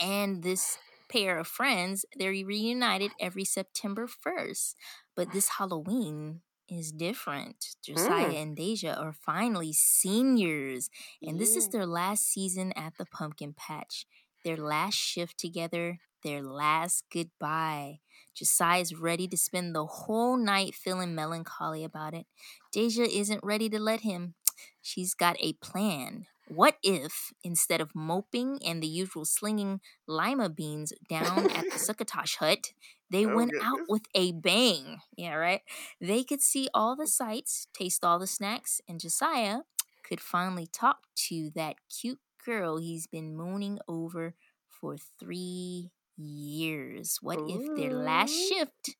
and 0.00 0.42
this 0.42 0.78
pair 1.10 1.38
of 1.38 1.46
friends 1.46 2.04
they're 2.18 2.30
reunited 2.30 3.12
every 3.20 3.44
September 3.44 4.06
first. 4.06 4.76
But 5.16 5.32
this 5.32 5.48
Halloween 5.58 6.40
is 6.68 6.92
different. 6.92 7.76
Josiah 7.84 8.30
Mm. 8.30 8.42
and 8.42 8.56
Deja 8.56 8.92
are 8.94 9.12
finally 9.12 9.72
seniors, 9.72 10.90
and 11.22 11.38
this 11.38 11.56
is 11.56 11.68
their 11.68 11.86
last 11.86 12.26
season 12.26 12.72
at 12.76 12.94
the 12.98 13.06
pumpkin 13.06 13.54
patch. 13.56 14.06
Their 14.44 14.56
last 14.56 14.94
shift 14.96 15.38
together, 15.38 15.98
their 16.26 16.42
last 16.42 17.04
goodbye. 17.12 18.00
Josiah 18.34 18.80
is 18.80 18.94
ready 18.94 19.28
to 19.28 19.36
spend 19.36 19.74
the 19.74 19.86
whole 19.86 20.36
night 20.36 20.74
feeling 20.74 21.14
melancholy 21.14 21.84
about 21.84 22.14
it. 22.14 22.26
Deja 22.72 23.04
isn't 23.04 23.40
ready 23.44 23.68
to 23.70 23.78
let 23.78 24.00
him. 24.02 24.34
She's 24.82 25.14
got 25.14 25.36
a 25.40 25.54
plan. 25.54 26.26
What 26.48 26.76
if, 26.82 27.32
instead 27.44 27.80
of 27.80 27.94
moping 27.94 28.60
and 28.64 28.82
the 28.82 28.86
usual 28.86 29.24
slinging 29.24 29.80
lima 30.06 30.48
beans 30.48 30.92
down 31.08 31.50
at 31.50 31.70
the 31.70 31.78
Succotash 31.78 32.36
hut, 32.36 32.72
they 33.10 33.26
Oh, 33.26 33.34
went 33.36 33.54
out 33.60 33.80
with 33.88 34.02
a 34.14 34.32
bang? 34.32 35.00
Yeah, 35.16 35.34
right? 35.34 35.62
They 36.00 36.24
could 36.24 36.42
see 36.42 36.68
all 36.74 36.96
the 36.96 37.06
sights, 37.08 37.66
taste 37.74 38.04
all 38.04 38.18
the 38.18 38.26
snacks, 38.26 38.80
and 38.88 39.00
Josiah 39.00 39.60
could 40.04 40.20
finally 40.20 40.66
talk 40.66 40.98
to 41.28 41.50
that 41.56 41.76
cute 41.88 42.20
girl 42.44 42.78
he's 42.78 43.06
been 43.08 43.36
mooning 43.36 43.78
over 43.88 44.34
for 44.68 44.96
three 44.96 45.90
years. 46.16 47.18
What 47.20 47.38
if 47.48 47.76
their 47.76 47.92
last 47.92 48.32
shift 48.32 48.96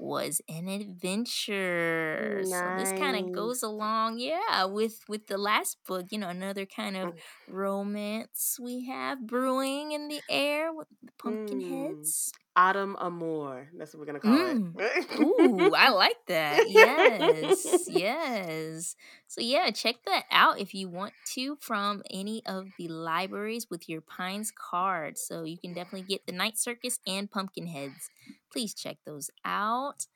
was 0.00 0.40
an 0.48 0.68
adventure? 0.68 2.42
So 2.44 2.70
this 2.72 2.92
kind 2.92 3.16
of 3.16 3.32
goes 3.32 3.62
along, 3.62 4.18
yeah, 4.18 4.64
with 4.64 5.00
with 5.08 5.26
the 5.28 5.38
last 5.38 5.78
book. 5.86 6.06
You 6.10 6.18
know, 6.18 6.28
another 6.30 6.66
kind 6.66 6.96
of 6.96 7.12
Mm. 7.12 7.20
romance 7.46 8.58
we 8.62 8.86
have 8.86 9.26
brewing 9.26 9.92
in 9.92 10.08
the 10.08 10.22
air 10.28 10.72
with 10.72 10.88
the 11.02 11.12
pumpkin 11.18 11.60
Mm. 11.60 11.60
heads. 11.60 12.32
Autumn 12.56 12.96
Amour. 13.00 13.70
That's 13.76 13.94
what 13.94 14.00
we're 14.00 14.06
gonna 14.06 14.20
call 14.20 14.46
Mm. 14.46 14.74
it. 14.78 15.06
Ooh, 15.18 15.72
I 15.76 15.90
like 15.90 16.16
that. 16.28 16.66
Yes, 16.66 17.84
yes. 17.88 18.96
So 19.26 19.40
yeah, 19.40 19.70
check 19.70 19.96
that 20.06 20.24
out 20.30 20.58
if 20.60 20.74
you 20.74 20.88
want 20.88 21.14
to 21.34 21.56
from 21.60 22.02
any 22.10 22.42
of 22.46 22.72
the 22.78 22.88
libraries 22.88 23.68
with 23.70 23.88
your 23.88 24.00
Pines 24.02 24.50
card. 24.52 25.18
So 25.18 25.44
you 25.44 25.58
can 25.58 25.74
definitely 25.74 26.02
get 26.02 26.26
the 26.26 26.32
Night 26.32 26.58
Circus 26.58 26.98
and 27.06 27.30
Pumpkinheads. 27.30 28.10
Please 28.52 28.74
check 28.74 28.98
those 29.06 29.30
out. 29.44 30.06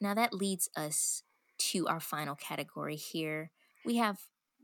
Now 0.00 0.14
that 0.14 0.34
leads 0.34 0.68
us 0.76 1.22
to 1.58 1.86
our 1.86 2.00
final 2.00 2.34
category 2.34 2.96
here. 2.96 3.50
We 3.84 3.96
have 3.96 4.18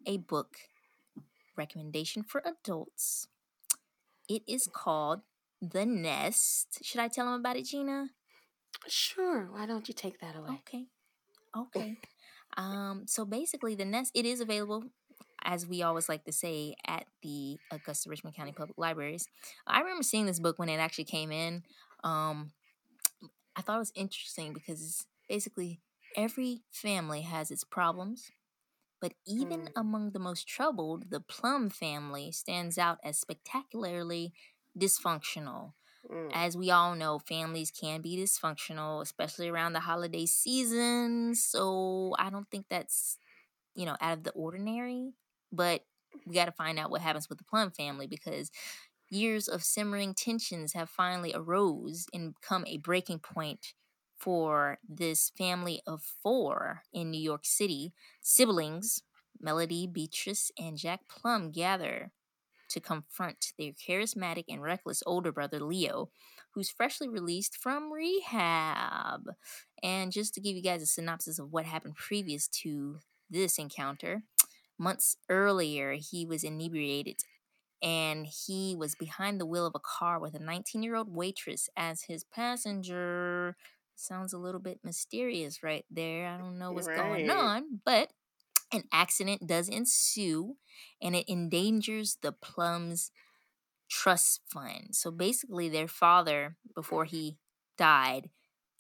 a 0.07 0.19
book 0.19 0.57
recommendation 1.57 2.23
for 2.23 2.43
adults. 2.45 3.29
It 4.29 4.43
is 4.47 4.69
called 4.73 5.21
The 5.61 5.87
Nest. 5.87 6.79
Should 6.83 7.01
I 7.01 7.09
tell 7.09 7.27
them 7.27 7.35
about 7.41 7.57
it, 7.57 7.67
Gina? 7.67 8.09
Sure. 8.89 9.49
Why 9.53 9.67
don't 9.67 9.87
you 9.89 9.95
take 9.95 10.21
that 10.21 10.37
away? 10.37 10.61
Okay. 10.61 10.87
Okay. 11.57 11.99
Um, 12.57 13.05
so 13.07 13.25
basically 13.25 13.75
the 13.75 13.85
nest 13.85 14.13
it 14.15 14.27
is 14.27 14.41
available, 14.41 14.85
as 15.45 15.67
we 15.67 15.83
always 15.83 16.09
like 16.09 16.25
to 16.25 16.33
say, 16.33 16.75
at 16.87 17.05
the 17.23 17.59
Augusta 17.71 18.11
Richmond 18.11 18.37
County 18.37 18.53
Public 18.53 18.77
Libraries. 18.79 19.27
I 19.67 19.81
remember 19.81 20.03
seeing 20.03 20.27
this 20.27 20.41
book 20.41 20.59
when 20.59 20.69
it 20.69 20.77
actually 20.77 21.05
came 21.05 21.33
in. 21.33 21.63
Um, 22.05 22.53
I 23.57 23.63
thought 23.63 23.77
it 23.77 23.81
was 23.81 23.93
interesting 23.95 24.53
because 24.53 25.07
basically 25.29 25.81
every 26.17 26.63
family 26.71 27.23
has 27.23 27.51
its 27.51 27.65
problems, 27.65 28.31
but 29.01 29.15
even 29.27 29.69
Mm. 29.69 29.73
among 29.77 30.13
the 30.13 30.19
most 30.19 30.49
troubled, 30.49 31.11
the 31.11 31.21
Plum 31.21 31.71
family 31.71 32.33
stands 32.33 32.79
out 32.79 32.99
as 33.05 33.19
spectacularly 33.21 34.33
dysfunctional 34.79 35.75
Mm. 36.09 36.33
as 36.33 36.57
we 36.57 36.71
all 36.71 36.95
know, 36.97 37.19
families 37.19 37.71
can 37.71 38.03
be 38.03 38.17
dysfunctional, 38.17 39.03
especially 39.03 39.49
around 39.49 39.73
the 39.75 39.81
holiday 39.81 40.27
season. 40.27 41.35
So 41.35 42.15
I 42.19 42.31
don't 42.31 42.51
think 42.51 42.67
that's, 42.69 43.19
you 43.75 43.87
know, 43.87 43.97
out 44.01 44.19
of 44.19 44.25
the 44.25 44.33
ordinary. 44.33 45.15
But 45.53 45.85
we 46.27 46.35
got 46.35 46.47
to 46.47 46.53
find 46.53 46.79
out 46.79 46.91
what 46.91 47.01
happens 47.03 47.29
with 47.29 47.39
the 47.39 47.45
Plum 47.45 47.71
family 47.71 48.07
because 48.07 48.51
years 49.13 49.49
of 49.49 49.63
simmering 49.63 50.15
tensions 50.15 50.73
have 50.73 50.89
finally 50.89 51.33
arose 51.35 52.07
and 52.13 52.35
become 52.35 52.65
a 52.67 52.79
breaking 52.79 53.19
point 53.19 53.75
for 54.17 54.79
this 54.89 55.33
family 55.37 55.83
of 55.87 56.03
four 56.23 56.83
in 56.93 57.11
New 57.11 57.21
York 57.21 57.45
City. 57.45 57.93
Siblings, 58.21 59.03
Melody, 59.41 59.87
Beatrice, 59.87 60.51
and 60.59 60.79
Jack 60.79 61.01
Plum 61.09 61.51
gather 61.51 62.13
to 62.69 62.81
confront 62.81 63.53
their 63.59 63.73
charismatic 63.73 64.45
and 64.49 64.63
reckless 64.63 65.03
older 65.05 65.33
brother 65.33 65.61
Leo, 65.61 66.09
who's 66.53 66.71
freshly 66.71 67.09
released 67.09 67.57
from 67.57 67.93
rehab. 67.93 69.25
And 69.83 70.11
just 70.13 70.35
to 70.35 70.41
give 70.41 70.57
you 70.57 70.63
guys 70.63 70.83
a 70.83 70.87
synopsis 70.87 71.39
of 71.39 71.53
what 71.53 71.67
happened 71.67 71.97
previous 71.97 72.49
to 72.63 72.99
this 73.29 73.59
encounter, 73.59 74.23
months 74.79 75.17
earlier 75.29 75.95
he 75.95 76.25
was 76.25 76.45
inebriated 76.45 77.17
and 77.83 78.27
he 78.27 78.77
was 78.77 78.95
behind 78.95 79.41
the 79.41 79.47
wheel 79.47 79.67
of 79.67 79.75
a 79.75 79.81
car 79.81 80.21
with 80.21 80.35
a 80.35 80.39
19 80.39 80.83
year 80.83 80.95
old 80.95 81.15
waitress 81.15 81.69
as 81.77 82.03
his 82.03 82.25
passenger. 82.25 83.57
Sounds 83.97 84.33
a 84.33 84.39
little 84.39 84.61
bit 84.61 84.81
mysterious 84.85 85.63
right 85.63 85.85
there. 85.91 86.27
I 86.29 86.39
don't 86.39 86.59
know 86.59 86.73
what's 86.73 86.89
going 86.89 87.29
on, 87.31 87.81
but 87.85 88.13
an 88.73 88.85
accident 88.93 89.47
does 89.47 89.69
ensue 89.69 90.57
and 91.01 91.15
it 91.15 91.29
endangers 91.29 92.19
the 92.23 92.33
Plums 92.33 93.11
trust 93.91 94.41
fund. 94.51 94.89
So 94.93 95.11
basically, 95.11 95.69
their 95.69 95.89
father, 95.89 96.57
before 96.75 97.05
he 97.05 97.37
died, 97.77 98.31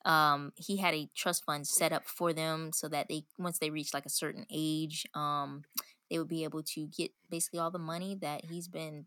um, 0.04 0.52
he 0.56 0.78
had 0.78 0.94
a 0.94 1.10
trust 1.14 1.44
fund 1.44 1.66
set 1.66 1.92
up 1.92 2.06
for 2.06 2.32
them 2.32 2.72
so 2.72 2.88
that 2.88 3.08
they, 3.08 3.24
once 3.38 3.58
they 3.58 3.70
reach 3.70 3.92
like 3.94 4.06
a 4.06 4.10
certain 4.10 4.46
age, 4.50 5.06
um, 5.14 5.62
they 6.12 6.18
would 6.18 6.28
be 6.28 6.44
able 6.44 6.62
to 6.62 6.86
get 6.88 7.10
basically 7.30 7.58
all 7.58 7.70
the 7.70 7.78
money 7.78 8.14
that 8.20 8.44
he's 8.44 8.68
been 8.68 9.06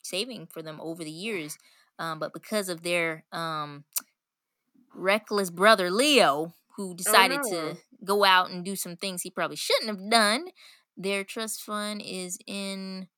saving 0.00 0.46
for 0.46 0.62
them 0.62 0.78
over 0.80 1.02
the 1.02 1.10
years. 1.10 1.58
Um, 1.98 2.20
but 2.20 2.32
because 2.32 2.68
of 2.68 2.84
their 2.84 3.24
um, 3.32 3.82
reckless 4.94 5.50
brother 5.50 5.90
Leo, 5.90 6.54
who 6.76 6.94
decided 6.94 7.40
no. 7.42 7.50
to 7.50 7.76
go 8.04 8.24
out 8.24 8.48
and 8.48 8.64
do 8.64 8.76
some 8.76 8.94
things 8.96 9.22
he 9.22 9.30
probably 9.30 9.56
shouldn't 9.56 9.88
have 9.88 10.08
done, 10.08 10.50
their 10.96 11.24
trust 11.24 11.62
fund 11.62 12.00
is 12.00 12.38
in 12.46 13.08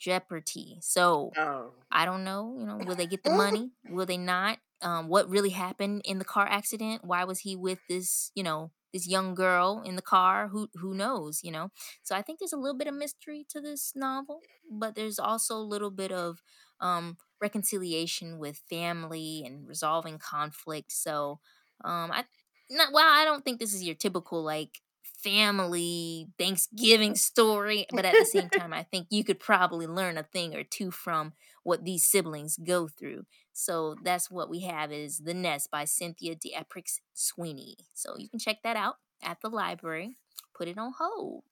jeopardy. 0.00 0.78
So 0.80 1.30
Oh. 1.36 1.70
I 1.92 2.04
don't 2.04 2.24
know, 2.24 2.56
you 2.58 2.66
know, 2.66 2.78
will 2.78 2.96
they 2.96 3.06
get 3.06 3.22
the 3.22 3.30
money? 3.36 3.70
Will 3.88 4.06
they 4.06 4.18
not? 4.18 4.58
Um, 4.82 5.06
what 5.06 5.30
really 5.30 5.50
happened 5.50 6.02
in 6.04 6.18
the 6.18 6.24
car 6.24 6.46
accident? 6.48 7.04
Why 7.04 7.22
was 7.22 7.38
he 7.40 7.54
with 7.54 7.78
this, 7.88 8.32
you 8.34 8.42
know, 8.42 8.72
this 8.92 9.06
young 9.06 9.34
girl 9.34 9.82
in 9.84 9.96
the 9.96 10.02
car? 10.02 10.48
Who 10.48 10.68
who 10.74 10.94
knows, 10.94 11.42
you 11.44 11.50
know? 11.52 11.70
So 12.02 12.14
I 12.16 12.22
think 12.22 12.38
there's 12.38 12.52
a 12.52 12.56
little 12.58 12.76
bit 12.78 12.88
of 12.88 12.94
mystery 12.94 13.44
to 13.50 13.60
this 13.60 13.92
novel, 13.94 14.40
but 14.70 14.94
there's 14.94 15.18
also 15.18 15.56
a 15.56 15.62
little 15.72 15.90
bit 15.90 16.12
of 16.12 16.42
um 16.80 17.16
reconciliation 17.40 18.38
with 18.38 18.62
family 18.70 19.42
and 19.46 19.66
resolving 19.68 20.18
conflict. 20.18 20.92
So 20.92 21.40
um 21.84 22.10
I 22.12 22.24
not 22.70 22.92
well, 22.92 23.06
I 23.08 23.24
don't 23.24 23.44
think 23.44 23.58
this 23.60 23.74
is 23.74 23.82
your 23.84 23.94
typical 23.94 24.42
like 24.42 24.80
family 25.22 26.28
Thanksgiving 26.38 27.16
story, 27.16 27.86
but 27.92 28.04
at 28.04 28.18
the 28.18 28.24
same 28.24 28.50
time, 28.50 28.72
I 28.72 28.84
think 28.84 29.08
you 29.10 29.24
could 29.24 29.40
probably 29.40 29.86
learn 29.86 30.16
a 30.16 30.22
thing 30.22 30.54
or 30.54 30.62
two 30.64 30.90
from 30.90 31.34
what 31.64 31.84
these 31.84 32.06
siblings 32.06 32.56
go 32.56 32.88
through. 32.88 33.26
So 33.52 33.96
that's 34.00 34.30
what 34.30 34.48
we 34.48 34.60
have 34.60 34.92
is 34.92 35.18
The 35.18 35.34
Nest 35.34 35.70
by 35.70 35.84
Cynthia 35.84 36.36
D'Aprix 36.36 37.00
Sweeney. 37.14 37.76
So 37.94 38.16
you 38.16 38.28
can 38.28 38.38
check 38.38 38.62
that 38.62 38.76
out 38.76 38.96
at 39.22 39.40
the 39.40 39.50
library. 39.50 40.18
Put 40.54 40.68
it 40.68 40.78
on 40.78 40.92
hold. 40.96 41.44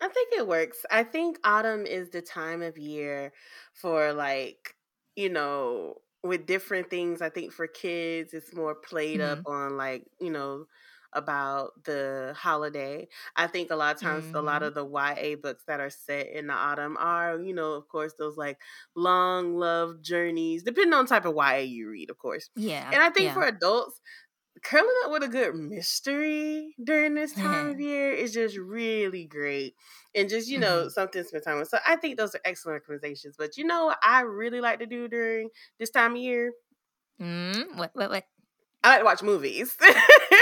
I 0.00 0.08
think 0.08 0.32
it 0.32 0.46
works. 0.46 0.84
I 0.90 1.02
think 1.04 1.38
autumn 1.44 1.84
is 1.86 2.10
the 2.10 2.22
time 2.22 2.62
of 2.62 2.78
year 2.78 3.32
for 3.74 4.12
like, 4.12 4.76
you 5.16 5.28
know, 5.28 5.96
with 6.22 6.46
different 6.46 6.88
things. 6.90 7.20
I 7.20 7.30
think 7.30 7.52
for 7.52 7.66
kids, 7.66 8.32
it's 8.32 8.54
more 8.54 8.74
played 8.76 9.20
Mhm. 9.20 9.20
up 9.20 9.42
on 9.46 9.76
like, 9.76 10.06
you 10.20 10.30
know, 10.30 10.66
about 11.12 11.84
the 11.84 12.34
holiday. 12.36 13.08
I 13.36 13.46
think 13.46 13.70
a 13.70 13.76
lot 13.76 13.94
of 13.96 14.00
times 14.00 14.30
a 14.34 14.42
lot 14.42 14.62
Mhm. 14.62 14.72
of 14.72 14.74
the 14.74 14.84
YA 14.86 15.34
books 15.36 15.64
that 15.66 15.80
are 15.80 15.90
set 15.90 16.28
in 16.28 16.46
the 16.48 16.52
autumn 16.54 16.96
are, 16.98 17.40
you 17.40 17.54
know, 17.54 17.72
of 17.74 17.88
course, 17.88 18.14
those 18.18 18.36
like 18.36 18.60
long 18.94 19.56
love 19.56 20.02
journeys, 20.02 20.62
depending 20.62 20.92
on 20.94 21.04
the 21.06 21.08
type 21.08 21.24
of 21.24 21.34
YA 21.34 21.62
you 21.64 21.88
read, 21.90 22.10
of 22.10 22.18
course. 22.18 22.50
Yeah. 22.54 22.94
And 22.94 23.02
I 23.02 23.10
think 23.10 23.32
yeah. 23.32 23.34
for 23.34 23.44
adults, 23.44 24.00
curling 24.62 24.94
up 25.04 25.12
with 25.12 25.22
a 25.22 25.28
good 25.28 25.54
mystery 25.54 26.74
during 26.82 27.14
this 27.14 27.32
time 27.34 27.70
of 27.70 27.80
year 27.80 28.10
is 28.12 28.32
just 28.32 28.56
really 28.56 29.24
great. 29.26 29.76
And 30.14 30.28
just, 30.28 30.48
you 30.48 30.58
know, 30.58 30.88
Mhm. 30.88 30.90
something 30.90 31.22
to 31.22 31.28
spend 31.28 31.44
time 31.44 31.58
with. 31.58 31.68
So 31.68 31.78
I 31.86 31.96
think 31.96 32.16
those 32.18 32.34
are 32.34 32.40
excellent 32.44 32.82
recommendations. 32.82 33.36
But 33.38 33.56
you 33.56 33.64
know 33.64 33.86
what 33.86 33.98
I 34.02 34.22
really 34.22 34.60
like 34.60 34.80
to 34.80 34.86
do 34.86 35.06
during 35.08 35.50
this 35.78 35.90
time 35.90 36.12
of 36.12 36.18
year? 36.18 36.52
Mm, 37.20 37.76
what 37.76 37.94
what 37.94 38.10
what? 38.10 38.26
I 38.82 38.90
like 38.90 38.98
to 39.00 39.04
watch 39.04 39.22
movies. 39.22 39.76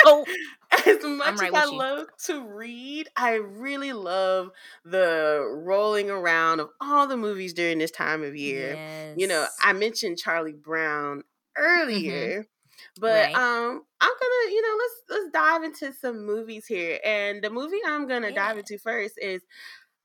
Oh, 0.09 0.25
as 0.87 1.03
much 1.03 1.41
right 1.41 1.53
as 1.53 1.55
I 1.55 1.65
love 1.65 2.07
to 2.27 2.41
read, 2.41 3.09
I 3.17 3.35
really 3.35 3.93
love 3.93 4.51
the 4.85 5.45
rolling 5.65 6.11
around 6.11 6.61
of 6.61 6.69
all 6.81 7.07
the 7.07 7.17
movies 7.17 7.53
during 7.53 7.79
this 7.79 7.91
time 7.91 8.23
of 8.23 8.37
year. 8.37 8.75
Yes. 8.75 9.15
You 9.17 9.27
know, 9.27 9.47
I 9.63 9.73
mentioned 9.73 10.19
Charlie 10.19 10.53
Brown 10.53 11.19
mm-hmm. 11.19 11.63
earlier. 11.63 12.41
Mm-hmm. 12.41 13.01
But 13.01 13.33
right. 13.33 13.35
um 13.35 13.83
I'm 14.01 14.13
gonna, 14.21 14.53
you 14.53 14.63
know, 14.63 14.77
let's 14.79 14.95
let's 15.11 15.33
dive 15.33 15.65
into 15.65 15.93
some 15.93 16.25
movies 16.25 16.67
here. 16.67 17.01
And 17.05 17.43
the 17.43 17.51
movie 17.51 17.81
I'm 17.87 18.07
gonna 18.07 18.29
yeah. 18.29 18.35
dive 18.35 18.59
into 18.59 18.79
first 18.79 19.19
is 19.21 19.43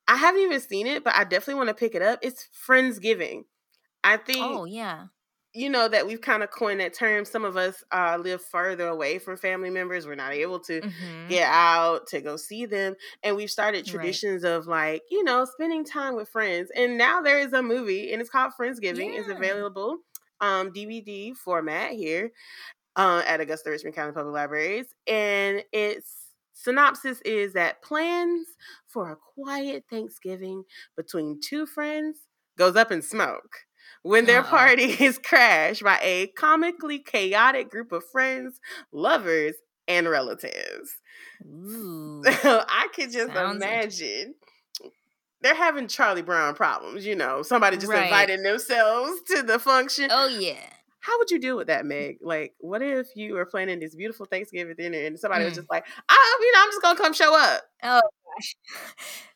I 0.08 0.16
haven't 0.16 0.42
even 0.42 0.60
seen 0.60 0.88
it, 0.88 1.04
but 1.04 1.14
I 1.16 1.24
definitely 1.24 1.56
want 1.56 1.70
to 1.70 1.76
pick 1.76 1.96
it 1.96 2.02
up. 2.02 2.20
It's 2.22 2.48
Friendsgiving. 2.68 3.44
I 4.04 4.18
think 4.18 4.40
Oh 4.42 4.66
yeah 4.66 5.06
you 5.54 5.70
know 5.70 5.88
that 5.88 6.08
we've 6.08 6.22
kind 6.22 6.44
of 6.44 6.52
coined 6.52 6.80
that 6.80 6.94
term. 6.94 7.26
Some 7.26 7.44
of 7.44 7.58
us 7.58 7.84
uh, 7.92 8.18
live 8.22 8.42
further 8.42 8.88
away 8.88 9.20
from 9.20 9.38
family 9.38 9.70
members. 9.70 10.06
We're 10.06 10.16
not 10.16 10.34
able 10.34 10.60
to 10.62 10.82
mm-hmm. 10.82 11.28
get 11.28 11.48
out 11.52 12.08
to 12.08 12.22
go 12.22 12.38
see 12.38 12.66
them, 12.66 12.96
and 13.24 13.36
we've 13.36 13.52
started 13.52 13.86
traditions 13.86 14.44
right. 14.44 14.52
of 14.52 14.68
like 14.68 15.04
you 15.12 15.24
know 15.24 15.46
spending 15.46 15.84
time 15.84 16.16
with 16.16 16.30
friends. 16.30 16.70
And 16.76 16.98
now 16.98 17.22
there 17.22 17.40
is 17.40 17.54
a 17.54 17.62
movie, 17.62 18.12
and 18.12 18.22
it's 18.22 18.30
called 18.30 18.54
Friendsgiving. 18.60 19.14
Yeah. 19.14 19.20
It's 19.20 19.30
available 19.30 19.98
um, 20.40 20.72
DVD 20.72 21.36
format 21.36 21.92
here 21.92 22.32
uh, 22.96 23.24
at 23.28 23.42
Augusta 23.42 23.70
Richmond 23.70 23.96
County 23.96 24.14
Public 24.14 24.34
Libraries, 24.34 24.88
and 25.08 25.64
its 25.74 26.16
synopsis 26.54 27.20
is 27.22 27.54
that 27.54 27.82
plans 27.82 28.48
for 28.88 29.12
a 29.12 29.18
quiet 29.36 29.84
Thanksgiving 29.90 30.64
between 30.96 31.40
two 31.42 31.66
friends 31.66 32.20
goes 32.58 32.76
up 32.76 32.92
in 32.92 33.02
smoke 33.02 33.66
when 34.04 34.26
their 34.26 34.44
party 34.44 34.84
is 35.04 35.18
crashed 35.18 35.84
by 35.84 36.00
a 36.02 36.28
comically 36.28 37.00
chaotic 37.00 37.70
group 37.70 37.92
of 37.92 38.04
friends, 38.12 38.60
lovers, 38.92 39.56
and 39.88 40.10
relatives. 40.10 40.98
Ooh, 41.46 42.24
I 42.26 42.88
could 42.94 43.12
just 43.12 43.32
imagine. 43.32 44.36
They're 45.42 45.56
having 45.56 45.88
Charlie 45.88 46.22
Brown 46.22 46.54
problems, 46.54 47.06
you 47.06 47.16
know. 47.16 47.42
Somebody 47.42 47.78
just 47.78 47.92
right. 47.92 48.04
inviting 48.04 48.44
themselves 48.44 49.12
to 49.28 49.42
the 49.42 49.58
function. 49.58 50.10
Oh 50.12 50.28
yeah. 50.28 50.60
How 51.00 51.18
would 51.18 51.32
you 51.32 51.40
deal 51.40 51.58
with 51.58 51.66
that, 51.66 51.84
Meg? 51.84 52.18
Like, 52.22 52.54
what 52.60 52.84
if 52.84 53.08
you 53.16 53.34
were 53.34 53.48
planning 53.48 53.80
this 53.80 53.96
beautiful 53.96 54.28
Thanksgiving 54.28 54.76
dinner 54.78 55.00
and 55.00 55.20
somebody 55.20 55.44
mm. 55.44 55.48
was 55.48 55.56
just 55.56 55.70
like, 55.70 55.84
"I, 56.08 56.38
you 56.40 56.52
know, 56.54 56.60
I'm 56.62 56.70
just 56.70 56.82
gonna 56.84 57.00
come 57.00 57.14
show 57.14 57.36
up." 57.36 57.64
Oh 57.82 58.02
gosh. 58.36 58.56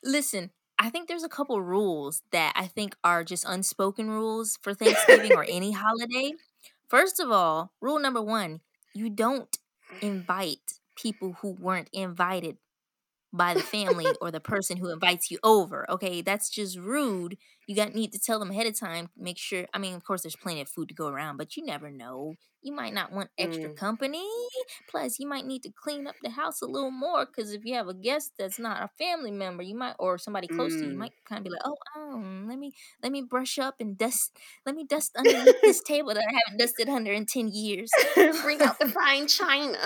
Listen, 0.04 0.52
I 0.78 0.90
think 0.90 1.08
there's 1.08 1.24
a 1.24 1.30
couple 1.30 1.62
rules 1.62 2.22
that 2.32 2.54
I 2.56 2.68
think 2.68 2.96
are 3.04 3.24
just 3.24 3.46
unspoken 3.48 4.10
rules 4.10 4.58
for 4.62 4.74
Thanksgiving 4.74 5.34
or 5.34 5.46
any 5.48 5.72
holiday. 5.78 6.34
First 6.90 7.20
of 7.20 7.32
all, 7.32 7.72
rule 7.82 8.00
number 8.00 8.22
one 8.22 8.62
you 8.94 9.10
don't 9.10 9.58
invite 10.02 10.80
people 10.96 11.34
who 11.42 11.52
weren't 11.52 11.90
invited 11.92 12.58
by 13.34 13.54
the 13.54 13.64
family 13.64 14.16
or 14.22 14.32
the 14.32 14.40
person 14.42 14.78
who 14.78 14.92
invites 14.92 15.32
you 15.32 15.40
over. 15.44 15.90
Okay, 15.92 16.22
that's 16.22 16.50
just 16.50 16.78
rude. 16.78 17.38
You 17.68 17.76
got 17.76 17.94
need 17.96 18.14
to 18.14 18.20
tell 18.20 18.40
them 18.40 18.52
ahead 18.52 18.68
of 18.68 18.80
time. 18.80 19.10
Make 19.18 19.38
sure. 19.38 19.68
I 19.74 19.80
mean, 19.80 19.94
of 19.96 20.04
course, 20.06 20.24
there's 20.24 20.36
plenty 20.38 20.62
of 20.62 20.70
food 20.70 20.90
to 20.90 20.96
go 20.96 21.08
around, 21.08 21.38
but 21.38 21.58
you 21.58 21.66
never 21.66 21.92
know. 21.92 22.36
You 22.66 22.74
might 22.74 22.96
not 22.96 23.12
want 23.12 23.30
extra 23.38 23.70
mm. 23.70 23.78
company. 23.78 24.28
Plus, 24.90 25.20
you 25.20 25.28
might 25.28 25.46
need 25.46 25.62
to 25.64 25.70
clean 25.70 26.08
up 26.08 26.16
the 26.24 26.32
house 26.32 26.64
a 26.64 26.66
little 26.66 26.90
more 26.90 27.28
because 27.28 27.54
if 27.54 27.64
you 27.64 27.76
have 27.76 27.88
a 27.88 27.94
guest 27.94 28.32
that's 28.40 28.58
not 28.58 28.82
a 28.82 28.88
family 28.98 29.30
member, 29.30 29.62
you 29.62 29.76
might 29.76 29.94
or 30.00 30.18
somebody 30.18 30.48
close 30.48 30.74
mm. 30.74 30.80
to 30.80 30.84
you, 30.86 30.90
you 30.90 30.96
mm. 30.96 31.00
might 31.00 31.14
kind 31.30 31.38
of 31.38 31.44
be 31.44 31.52
like, 31.52 31.62
"Oh, 31.64 31.78
um, 31.96 32.48
let 32.48 32.58
me 32.58 32.74
let 33.04 33.12
me 33.12 33.22
brush 33.22 33.60
up 33.60 33.76
and 33.80 33.96
dust. 33.96 34.36
Let 34.66 34.74
me 34.74 34.84
dust 34.84 35.16
underneath 35.16 35.62
this 35.62 35.84
table 35.86 36.16
that 36.16 36.24
I 36.28 36.34
haven't 36.44 36.58
dusted 36.58 36.90
under 36.90 37.12
in 37.12 37.28
ten 37.28 37.50
years. 37.50 37.92
Bring 38.16 38.60
out 38.64 38.80
the 38.80 38.88
fine 38.90 39.28
china." 39.28 39.78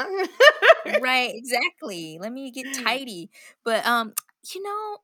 right, 1.02 1.32
exactly. 1.36 2.18
Let 2.22 2.32
me 2.32 2.50
get 2.50 2.74
tidy. 2.82 3.30
But 3.66 3.86
um, 3.86 4.14
you 4.56 4.64
know, 4.64 5.00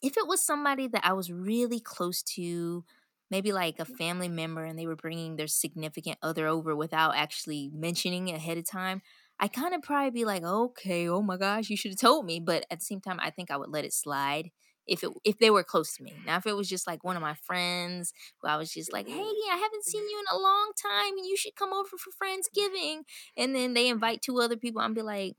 if 0.00 0.16
it 0.16 0.26
was 0.26 0.42
somebody 0.42 0.88
that 0.88 1.04
I 1.04 1.12
was 1.12 1.30
really 1.30 1.80
close 1.80 2.22
to, 2.22 2.84
maybe 3.30 3.52
like 3.52 3.78
a 3.78 3.84
mm. 3.84 3.96
family 3.96 4.28
member, 4.28 4.64
and 4.64 4.78
they 4.78 4.86
were 4.86 4.96
bringing 4.96 5.36
their 5.36 5.46
significant 5.46 6.18
other 6.22 6.46
over 6.46 6.74
without 6.74 7.16
actually 7.16 7.70
mentioning 7.74 8.28
it 8.28 8.36
ahead 8.36 8.58
of 8.58 8.68
time, 8.68 9.02
I 9.38 9.48
kind 9.48 9.74
of 9.74 9.82
probably 9.82 10.10
be 10.10 10.24
like, 10.24 10.42
okay, 10.42 11.08
oh 11.08 11.22
my 11.22 11.36
gosh, 11.36 11.68
you 11.68 11.76
should 11.76 11.92
have 11.92 12.00
told 12.00 12.24
me. 12.24 12.40
But 12.40 12.64
at 12.70 12.80
the 12.80 12.84
same 12.84 13.00
time, 13.00 13.18
I 13.20 13.30
think 13.30 13.50
I 13.50 13.56
would 13.56 13.70
let 13.70 13.84
it 13.84 13.92
slide 13.92 14.50
if 14.86 15.02
it 15.02 15.10
if 15.24 15.38
they 15.38 15.50
were 15.50 15.64
close 15.64 15.94
to 15.96 16.02
me. 16.02 16.14
Now, 16.24 16.36
if 16.38 16.46
it 16.46 16.56
was 16.56 16.68
just 16.68 16.86
like 16.86 17.04
one 17.04 17.16
of 17.16 17.22
my 17.22 17.34
friends 17.34 18.12
who 18.40 18.48
I 18.48 18.56
was 18.56 18.72
just 18.72 18.92
like, 18.92 19.06
hey, 19.06 19.14
mm-hmm. 19.14 19.52
I 19.52 19.56
haven't 19.56 19.84
seen 19.84 20.02
mm-hmm. 20.02 20.08
you 20.08 20.18
in 20.18 20.36
a 20.36 20.42
long 20.42 20.72
time, 20.80 21.18
and 21.18 21.26
you 21.26 21.36
should 21.36 21.56
come 21.56 21.72
over 21.72 21.90
for 21.98 22.10
Friendsgiving, 22.22 23.00
and 23.36 23.54
then 23.54 23.74
they 23.74 23.88
invite 23.88 24.20
mm-hmm. 24.20 24.32
two 24.32 24.40
other 24.40 24.56
people, 24.56 24.80
I'm 24.80 24.94
be 24.94 25.02
like, 25.02 25.34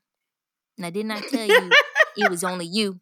didn't 0.78 1.12
I 1.12 1.22
tell 1.22 1.46
you 1.48 1.72
it 2.18 2.30
was 2.30 2.44
only 2.44 2.66
you? 2.66 3.00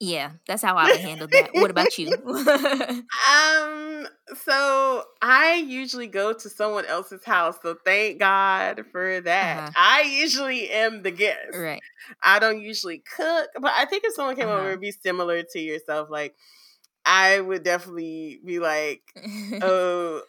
Yeah, 0.00 0.32
that's 0.46 0.62
how 0.62 0.76
I 0.76 0.90
would 0.90 1.00
handle 1.00 1.28
that. 1.28 1.50
what 1.54 1.70
about 1.70 1.96
you? 1.98 2.08
um, 2.26 4.08
so 4.34 5.04
I 5.22 5.64
usually 5.66 6.08
go 6.08 6.32
to 6.32 6.48
someone 6.48 6.84
else's 6.86 7.24
house, 7.24 7.56
so 7.62 7.76
thank 7.84 8.18
God 8.18 8.84
for 8.90 9.20
that. 9.20 9.58
Uh-huh. 9.58 9.70
I 9.76 10.02
usually 10.02 10.68
am 10.70 11.02
the 11.02 11.10
guest. 11.10 11.56
Right. 11.56 11.80
I 12.22 12.38
don't 12.38 12.60
usually 12.60 12.98
cook, 13.16 13.48
but 13.60 13.72
I 13.74 13.84
think 13.84 14.04
if 14.04 14.14
someone 14.14 14.36
came 14.36 14.48
uh-huh. 14.48 14.58
over, 14.58 14.68
it'd 14.68 14.80
be 14.80 14.90
similar 14.90 15.42
to 15.42 15.60
yourself. 15.60 16.10
Like, 16.10 16.34
I 17.04 17.40
would 17.40 17.62
definitely 17.62 18.40
be 18.44 18.58
like, 18.58 19.02
oh 19.62 20.22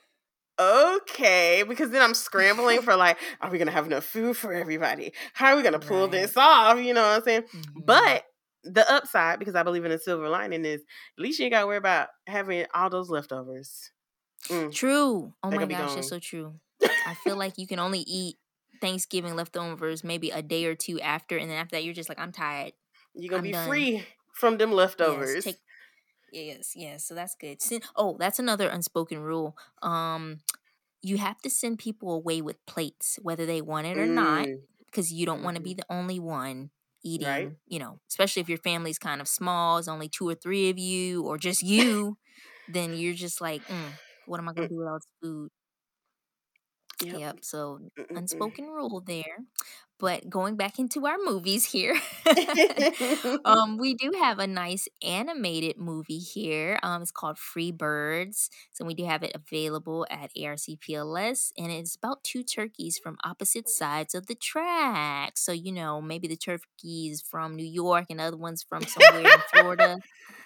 okay 0.58 1.64
because 1.68 1.90
then 1.90 2.02
i'm 2.02 2.14
scrambling 2.14 2.82
for 2.82 2.96
like 2.96 3.18
are 3.42 3.52
we 3.52 3.58
gonna 3.58 3.72
have 3.72 3.88
enough 3.88 4.06
food 4.06 4.38
for 4.38 4.54
everybody 4.54 5.12
how 5.34 5.52
are 5.52 5.58
we 5.58 5.62
gonna 5.62 5.78
pull 5.78 6.04
right. 6.04 6.12
this 6.12 6.38
off 6.38 6.80
you 6.80 6.94
know 6.94 7.02
what 7.02 7.18
i'm 7.18 7.24
saying 7.24 7.42
mm-hmm. 7.42 7.82
but 7.84 8.25
the 8.66 8.92
upside, 8.92 9.40
because 9.40 9.56
I 9.56 9.64
believe 9.64 9.86
in 9.86 9.92
a 9.92 10.00
silver 10.00 10.28
lining, 10.28 10.66
is 10.66 10.82
at 10.82 11.22
least 11.22 11.40
you 11.40 11.46
ain't 11.46 11.54
got 11.54 11.62
to 11.62 11.68
worry 11.68 11.78
about 11.78 12.10
having 12.28 12.66
all 12.74 12.90
those 12.90 13.10
leftovers. 13.10 13.92
Mm. 14.48 14.74
True. 14.74 15.34
Oh 15.44 15.52
my 15.52 15.66
gosh, 15.66 15.96
that's 15.96 16.10
so 16.10 16.20
true. 16.20 16.54
I 16.82 17.16
feel 17.24 17.36
like 17.38 17.58
you 17.58 17.68
can 17.68 17.80
only 17.80 18.00
eat 18.00 18.38
Thanksgiving 18.82 19.36
leftovers 19.36 20.04
maybe 20.04 20.32
a 20.32 20.42
day 20.42 20.66
or 20.66 20.76
two 20.76 21.00
after, 21.00 21.38
and 21.38 21.50
then 21.50 21.58
after 21.58 21.76
that, 21.76 21.84
you're 21.84 21.94
just 21.94 22.10
like, 22.10 22.20
I'm 22.20 22.32
tired. 22.32 22.74
You're 23.14 23.30
gonna 23.30 23.40
I'm 23.40 23.44
be 23.44 23.52
done. 23.52 23.68
free 23.68 24.06
from 24.34 24.58
them 24.58 24.72
leftovers. 24.72 25.36
Yes, 25.36 25.44
take, 25.44 25.58
yes, 26.32 26.74
yes. 26.76 27.08
So 27.08 27.16
that's 27.16 27.36
good. 27.36 27.58
Oh, 27.96 28.18
that's 28.20 28.40
another 28.40 28.68
unspoken 28.68 29.20
rule. 29.20 29.56
Um, 29.82 30.40
you 31.02 31.18
have 31.18 31.40
to 31.42 31.50
send 31.50 31.80
people 31.80 32.14
away 32.14 32.42
with 32.42 32.64
plates, 32.66 33.20
whether 33.22 33.46
they 33.46 33.62
want 33.62 33.88
it 33.88 33.98
or 33.98 34.08
mm. 34.08 34.14
not, 34.14 34.48
because 34.88 35.14
you 35.14 35.26
don't 35.26 35.44
want 35.44 35.56
to 35.56 35.62
be 35.62 35.72
mm-hmm. 35.72 35.82
the 35.88 35.94
only 35.94 36.20
one 36.20 36.72
eating, 37.06 37.28
right. 37.28 37.52
you 37.68 37.80
know, 37.80 38.00
especially 38.10 38.42
if 38.42 38.50
your 38.50 38.58
family's 38.58 38.98
kind 38.98 39.22
of 39.22 39.28
small, 39.28 39.78
it's 39.78 39.88
only 39.88 40.10
two 40.10 40.28
or 40.28 40.36
three 40.36 40.70
of 40.70 40.78
you 40.78 41.24
or 41.24 41.38
just 41.38 41.64
you, 41.76 42.18
then 42.68 42.98
you're 42.98 43.14
just 43.14 43.40
like, 43.40 43.66
mm, 43.68 43.92
what 44.26 44.40
am 44.40 44.50
I 44.50 44.54
going 44.54 44.68
to 44.68 44.74
mm. 44.74 44.78
do 44.78 44.80
with 44.80 44.88
all 44.88 44.98
this 44.98 45.08
food? 45.22 45.50
Yep. 47.04 47.20
yep. 47.20 47.38
So 47.42 47.80
mm, 47.98 48.06
mm, 48.06 48.18
unspoken 48.18 48.66
rule 48.66 49.04
there. 49.06 49.38
But 49.98 50.30
going 50.30 50.58
back 50.58 50.78
into 50.78 51.06
our 51.06 51.18
movies 51.24 51.66
here, 51.66 51.96
um, 53.46 53.78
we 53.78 53.94
do 53.94 54.12
have 54.20 54.40
a 54.40 54.48
nice 54.48 54.88
animated 55.02 55.78
movie 55.78 56.20
here. 56.20 56.78
Um, 56.84 57.02
it's 57.02 57.12
called 57.12 57.38
Free 57.38 57.72
Birds. 57.72 58.50
So 58.74 58.84
we 58.84 58.94
do 58.94 59.06
have 59.06 59.24
it 59.24 59.32
available 59.34 60.06
at 60.10 60.32
ARCPLS, 60.38 61.52
and 61.58 61.72
it's 61.72 61.96
about 61.96 62.24
two 62.24 62.44
turkeys 62.44 63.00
from 63.02 63.18
opposite 63.24 63.70
sides 63.70 64.14
of 64.14 64.28
the 64.28 64.36
track. 64.36 65.38
So 65.38 65.52
you 65.52 65.72
know, 65.72 66.02
maybe 66.02 66.28
the 66.28 66.38
turkeys 66.38 67.22
from 67.22 67.56
New 67.56 67.66
York 67.66 68.08
and 68.10 68.20
other 68.20 68.38
ones 68.38 68.66
from 68.68 68.84
somewhere 68.84 69.34
in 69.34 69.40
Florida. 69.54 69.98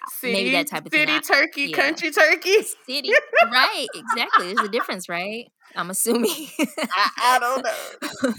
City, 0.08 0.32
maybe 0.32 0.50
that 0.52 0.66
type 0.66 0.86
of 0.86 0.92
city 0.92 1.12
thing. 1.12 1.20
turkey, 1.20 1.62
yeah. 1.66 1.76
country 1.76 2.10
turkey, 2.10 2.62
city. 2.86 3.10
Right, 3.52 3.86
exactly. 3.94 4.54
There's 4.54 4.66
a 4.66 4.70
difference, 4.70 5.08
right? 5.08 5.50
I'm 5.76 5.90
assuming. 5.90 6.30
I, 6.58 7.10
I 7.18 7.38
don't 7.38 7.64
know. 8.24 8.32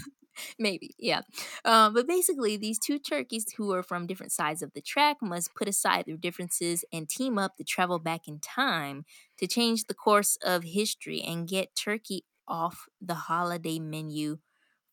Maybe, 0.58 0.94
yeah. 0.98 1.22
Uh, 1.64 1.90
but 1.90 2.06
basically, 2.06 2.56
these 2.56 2.78
two 2.78 2.98
turkeys 2.98 3.46
who 3.56 3.72
are 3.72 3.82
from 3.82 4.06
different 4.06 4.32
sides 4.32 4.62
of 4.62 4.72
the 4.74 4.80
track 4.80 5.18
must 5.22 5.54
put 5.54 5.68
aside 5.68 6.04
their 6.06 6.16
differences 6.16 6.84
and 6.92 7.08
team 7.08 7.38
up 7.38 7.56
to 7.56 7.64
travel 7.64 7.98
back 7.98 8.28
in 8.28 8.38
time 8.40 9.04
to 9.38 9.46
change 9.46 9.84
the 9.84 9.94
course 9.94 10.38
of 10.44 10.64
history 10.64 11.22
and 11.22 11.48
get 11.48 11.74
turkey 11.74 12.24
off 12.48 12.86
the 13.00 13.14
holiday 13.14 13.78
menu 13.78 14.38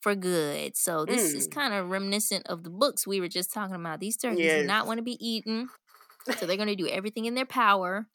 for 0.02 0.16
good. 0.16 0.78
So 0.78 1.06
this 1.06 1.34
mm. 1.34 1.36
is 1.36 1.48
kind 1.48 1.74
of 1.74 1.90
reminiscent 1.90 2.48
of 2.48 2.64
the 2.64 2.70
books 2.70 3.06
we 3.06 3.20
were 3.20 3.28
just 3.28 3.54
talking 3.54 3.76
about. 3.76 4.00
These 4.00 4.18
turkeys 4.18 4.46
yes. 4.46 4.62
do 4.62 4.68
not 4.68 4.88
want 4.88 4.98
to 4.98 5.04
be 5.04 5.18
eaten, 5.26 5.70
so 6.38 6.46
they're 6.46 6.58
going 6.58 6.70
to 6.70 6.76
do 6.76 6.88
everything 6.88 7.26
in 7.26 7.36
their 7.36 7.46
power 7.46 8.08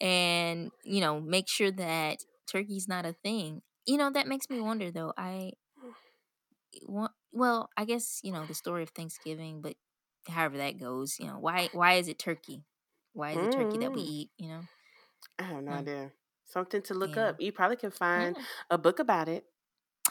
and 0.00 0.70
you 0.82 1.00
know 1.00 1.20
make 1.20 1.48
sure 1.48 1.70
that 1.70 2.18
turkey's 2.50 2.88
not 2.88 3.06
a 3.06 3.12
thing. 3.12 3.62
You 3.86 3.96
know 3.96 4.10
that 4.10 4.26
makes 4.26 4.48
me 4.50 4.60
wonder 4.60 4.90
though. 4.90 5.12
I 5.16 5.52
well, 7.32 7.70
I 7.76 7.84
guess 7.84 8.20
you 8.22 8.32
know 8.32 8.44
the 8.46 8.54
story 8.54 8.82
of 8.82 8.90
Thanksgiving, 8.90 9.60
but 9.60 9.74
however 10.28 10.56
that 10.58 10.78
goes, 10.78 11.18
you 11.18 11.26
know, 11.26 11.38
why 11.38 11.68
why 11.72 11.94
is 11.94 12.08
it 12.08 12.18
turkey? 12.18 12.64
Why 13.12 13.32
is 13.32 13.38
it 13.38 13.52
turkey 13.52 13.78
that 13.78 13.92
we 13.92 14.02
mm. 14.02 14.08
eat? 14.08 14.30
You 14.38 14.48
know, 14.48 14.60
I 15.38 15.42
have 15.44 15.62
no 15.62 15.72
idea. 15.72 16.10
Something 16.46 16.82
to 16.82 16.94
look 16.94 17.16
yeah. 17.16 17.28
up. 17.28 17.40
You 17.40 17.52
probably 17.52 17.76
can 17.76 17.90
find 17.90 18.36
yeah. 18.36 18.44
a 18.70 18.78
book 18.78 18.98
about 18.98 19.28
it. 19.28 19.44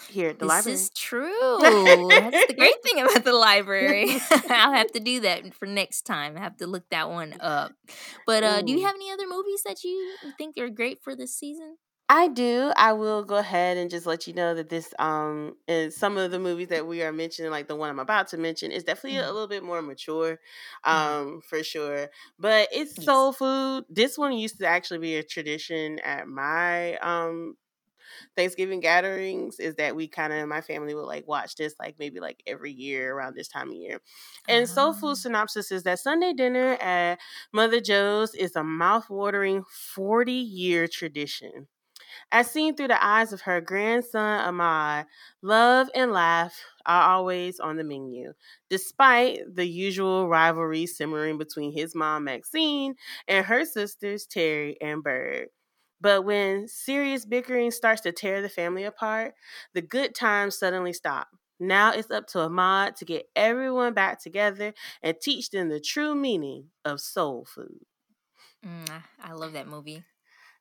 here 0.10 0.30
at 0.30 0.40
the 0.40 0.46
this 0.46 0.50
library. 0.50 0.74
is 0.74 0.90
true. 0.90 1.58
That's 1.62 2.48
the 2.48 2.56
great 2.58 2.76
thing 2.84 3.02
about 3.04 3.24
the 3.24 3.34
library. 3.34 4.18
I'll 4.50 4.74
have 4.74 4.92
to 4.94 5.00
do 5.00 5.22
that 5.22 5.54
for 5.54 5.66
next 5.66 6.04
time. 6.04 6.36
I 6.36 6.40
have 6.40 6.58
to 6.58 6.68
look 6.68 6.90
that 6.90 7.10
one 7.10 7.36
up. 7.40 7.74
But 8.26 8.44
uh, 8.44 8.62
do 8.62 8.72
you 8.72 8.86
have 8.86 8.96
any 8.96 9.12
other 9.12 9.28
movies 9.28 9.62
that 9.66 9.84
you 9.84 10.16
think 10.38 10.58
are 10.58 10.70
great 10.70 11.04
for 11.04 11.16
this 11.16 11.36
season? 11.36 11.78
I 12.16 12.28
do. 12.28 12.72
I 12.76 12.94
will 12.94 13.24
go 13.24 13.38
ahead 13.38 13.76
and 13.78 13.90
just 13.90 14.06
let 14.06 14.28
you 14.28 14.34
know 14.34 14.54
that 14.54 14.70
this 14.70 14.94
um 15.00 15.56
is 15.68 15.98
some 15.98 16.16
of 16.18 16.30
the 16.30 16.38
movies 16.40 16.68
that 16.68 16.86
we 16.86 17.02
are 17.02 17.12
mentioning, 17.12 17.50
like 17.50 17.68
the 17.68 17.76
one 17.76 17.90
I'm 17.90 17.98
about 18.00 18.28
to 18.30 18.38
mention, 18.38 18.72
is 18.72 18.84
definitely 18.84 19.18
a 19.18 19.22
Mhm. 19.22 19.32
little 19.32 19.48
bit 19.48 19.64
more 19.64 19.82
mature, 19.82 20.40
Mhm. 20.92 21.18
um, 21.18 21.42
for 21.42 21.64
sure. 21.64 22.10
But 22.38 22.68
it's 22.72 22.96
Yes. 22.98 23.04
soul 23.04 23.34
food. 23.34 23.86
This 23.90 24.16
one 24.18 24.34
used 24.34 24.60
to 24.60 24.68
actually 24.68 25.00
be 25.00 25.16
a 25.16 25.24
tradition 25.24 25.98
at 26.00 26.28
my 26.28 26.98
um 26.98 27.56
Thanksgiving 28.36 28.80
gatherings 28.82 29.60
is 29.60 29.76
that 29.76 29.96
we 29.96 30.08
kind 30.08 30.34
of 30.34 30.48
my 30.50 30.62
family 30.62 30.96
would 30.96 31.04
like 31.08 31.28
watch 31.28 31.56
this 31.56 31.76
like 31.80 31.98
maybe 32.00 32.20
like 32.20 32.44
every 32.48 32.72
year 32.74 33.16
around 33.16 33.36
this 33.36 33.48
time 33.50 33.70
of 33.70 33.76
year. 33.76 34.02
And 34.48 34.70
soul 34.70 34.94
Ah. 34.94 34.94
food 34.94 35.18
synopsis 35.18 35.72
is 35.72 35.84
that 35.84 36.00
Sunday 36.00 36.34
dinner 36.34 36.74
at 36.82 37.20
Mother 37.54 37.82
Joe's 37.82 38.36
is 38.36 38.56
a 38.56 38.64
mouth-watering 38.64 39.64
40-year 39.96 40.88
tradition. 40.88 41.68
As 42.34 42.52
seen 42.52 42.76
through 42.76 42.90
the 42.90 43.02
eyes 43.06 43.32
of 43.32 43.42
her 43.42 43.62
grandson 43.62 44.42
Ahmad, 44.42 45.06
love 45.42 45.90
and 45.96 46.12
laugh 46.12 46.66
are 46.86 47.12
always 47.12 47.60
on 47.62 47.78
the 47.78 47.84
menu, 47.86 48.34
despite 48.70 49.40
the 49.56 49.66
usual 49.68 50.28
rivalry 50.28 50.86
simmering 50.88 51.38
between 51.38 51.72
his 51.74 51.96
mom 51.96 52.26
Maxine 52.26 52.96
and 53.28 53.46
her 53.46 53.64
sisters 53.66 54.28
Teri 54.28 54.76
and 54.82 55.04
Bird. 55.04 55.50
But 56.02 56.24
when 56.26 56.68
serious 56.68 57.26
bickering 57.26 57.72
starts 57.72 58.02
to 58.02 58.12
tear 58.12 58.42
the 58.42 58.50
family 58.50 58.84
apart, 58.84 59.36
the 59.74 59.82
good 59.82 60.16
times 60.16 60.58
suddenly 60.58 60.92
stop. 60.94 61.30
Now 61.60 61.94
it's 61.94 62.12
up 62.12 62.28
to 62.30 62.40
Ahmad 62.42 62.98
to 62.98 63.06
get 63.06 63.30
everyone 63.36 63.94
back 63.94 64.22
together 64.22 64.74
and 65.04 65.16
teach 65.22 65.52
them 65.52 65.70
the 65.70 65.80
true 65.80 66.16
meaning 66.16 66.72
of 66.84 67.00
soul 67.00 67.46
food. 67.46 67.86
Mm, 68.66 68.90
I- 68.90 69.04
I 69.20 69.34
love 69.34 69.54
that 69.54 69.68
movie. 69.68 70.06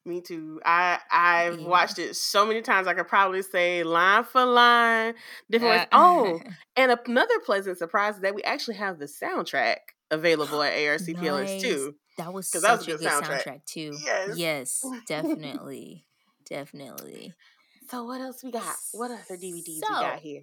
Me 0.05 0.21
too. 0.21 0.61
I 0.65 0.99
I've 1.12 1.61
Yeah. 1.61 1.65
watched 1.65 1.99
it 2.01 2.17
so 2.17 2.45
many 2.45 2.61
times. 2.61 2.88
I 2.88 2.95
could 2.95 3.07
probably 3.07 3.41
say 3.43 3.85
line 3.85 4.25
for 4.25 4.45
line, 4.45 5.15
different. 5.49 5.85
Uh, 5.85 5.87
Oh, 5.93 6.43
and 6.77 6.91
another 7.07 7.38
pleasant 7.45 7.79
surprise 7.79 8.17
is 8.17 8.23
that 8.23 8.35
we 8.35 8.43
actually 8.43 8.77
have 8.77 8.99
the 8.99 9.05
soundtrack 9.07 9.77
available 10.11 10.61
at 10.62 10.73
ARCPLS 10.73 11.55
nice. 11.55 11.61
too. 11.61 11.95
That 12.19 12.33
was 12.33 12.49
'Cause 12.51 12.62
that 12.62 12.73
was 12.73 12.83
such 12.83 12.88
a 12.88 12.93
good 12.93 12.99
good 12.99 13.12
soundtrack. 13.12 13.45
soundtrack 13.45 13.65
too. 13.65 13.99
Yes. 14.05 14.37
Yes, 14.37 14.83
definitely, 15.07 16.07
definitely. 16.45 17.35
So 17.88 18.05
what 18.05 18.21
else 18.21 18.43
we 18.43 18.51
got? 18.51 18.77
What 18.93 19.11
other 19.11 19.37
DVDs 19.37 19.88
we 19.88 19.97
got 19.97 20.21
here? 20.21 20.43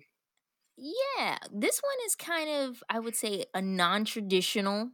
Yeah, 0.78 1.38
this 1.52 1.80
one 1.80 2.06
is 2.06 2.16
kind 2.16 2.50
of, 2.50 2.84
I 2.90 3.00
would 3.00 3.16
say, 3.16 3.46
a 3.54 3.62
non-traditional 3.62 4.92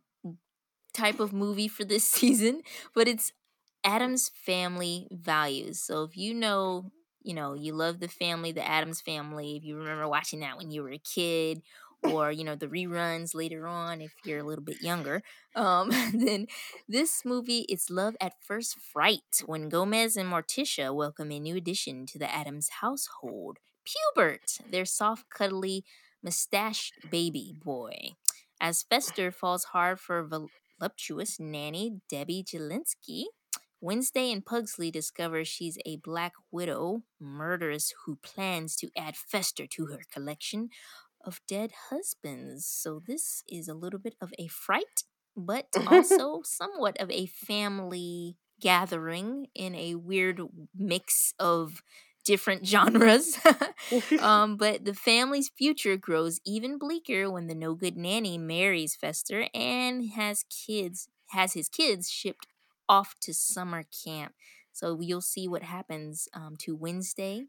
type 0.93 1.19
of 1.19 1.33
movie 1.33 1.67
for 1.67 1.83
this 1.85 2.05
season, 2.07 2.61
but 2.93 3.07
it's 3.07 3.33
Addams 3.85 4.31
Family 4.45 5.07
Values. 5.11 5.81
So 5.81 6.03
if 6.03 6.17
you 6.17 6.33
know, 6.33 6.91
you 7.23 7.33
know, 7.33 7.53
you 7.53 7.73
love 7.73 7.99
the 7.99 8.07
family, 8.07 8.51
the 8.51 8.67
Addams 8.67 9.01
Family, 9.01 9.57
if 9.57 9.63
you 9.63 9.77
remember 9.77 10.07
watching 10.07 10.41
that 10.41 10.57
when 10.57 10.71
you 10.71 10.83
were 10.83 10.91
a 10.91 10.97
kid, 10.99 11.61
or 12.03 12.31
you 12.31 12.43
know 12.43 12.55
the 12.55 12.67
reruns 12.67 13.33
later 13.33 13.67
on 13.67 14.01
if 14.01 14.13
you're 14.25 14.39
a 14.39 14.43
little 14.43 14.63
bit 14.63 14.81
younger, 14.81 15.23
um, 15.55 15.89
then 16.13 16.47
this 16.87 17.23
movie 17.25 17.65
is 17.69 17.89
Love 17.89 18.15
at 18.21 18.33
First 18.41 18.77
Fright 18.79 19.43
when 19.45 19.69
Gomez 19.69 20.17
and 20.17 20.31
Morticia 20.31 20.93
welcome 20.93 21.31
a 21.31 21.39
new 21.39 21.55
addition 21.55 22.05
to 22.07 22.19
the 22.19 22.31
Addams 22.33 22.69
household, 22.81 23.57
Pubert, 23.87 24.59
their 24.69 24.85
soft, 24.85 25.29
cuddly, 25.29 25.83
mustached 26.23 26.93
baby 27.09 27.53
boy. 27.63 28.11
As 28.59 28.83
Fester 28.83 29.31
falls 29.31 29.65
hard 29.65 29.99
for 29.99 30.23
voluptuous 30.79 31.39
nanny 31.39 32.01
Debbie 32.09 32.43
Jellinsky, 32.43 33.25
Wednesday 33.85 34.31
and 34.31 34.43
Pugsley 34.43 34.89
discover 34.89 35.45
she's 35.45 35.77
a 35.85 35.97
black 35.97 36.33
widow 36.51 37.03
murderess 37.19 37.93
who 38.03 38.15
plans 38.15 38.75
to 38.77 38.89
add 38.97 39.15
Fester 39.15 39.67
to 39.67 39.85
her 39.85 39.99
collection 40.11 40.69
of 41.23 41.39
dead 41.47 41.71
husbands. 41.91 42.65
So 42.65 42.99
this 43.05 43.43
is 43.47 43.67
a 43.67 43.75
little 43.75 43.99
bit 43.99 44.15
of 44.19 44.33
a 44.39 44.47
fright, 44.47 45.03
but 45.37 45.67
also 45.85 46.41
somewhat 46.43 46.99
of 46.99 47.11
a 47.11 47.27
family 47.27 48.37
gathering 48.59 49.49
in 49.53 49.75
a 49.75 49.93
weird 49.93 50.41
mix 50.75 51.35
of 51.37 51.83
different 52.23 52.65
genres. 52.73 53.37
um, 54.19 54.57
but 54.57 54.83
the 54.83 54.95
family's 54.95 55.49
future 55.55 55.95
grows 55.95 56.39
even 56.43 56.79
bleaker 56.79 57.29
when 57.29 57.45
the 57.45 57.53
no 57.53 57.75
good 57.75 57.97
nanny 57.97 58.39
marries 58.39 58.95
Fester 58.95 59.47
and 59.53 60.09
has 60.15 60.43
kids 60.49 61.07
has 61.29 61.53
his 61.53 61.69
kids 61.69 62.09
shipped 62.09 62.47
off 62.87 63.15
to 63.21 63.33
summer 63.33 63.83
camp. 64.05 64.33
So 64.71 64.99
you'll 64.99 65.21
see 65.21 65.47
what 65.47 65.63
happens 65.63 66.27
um, 66.33 66.55
to 66.59 66.75
Wednesday 66.75 67.45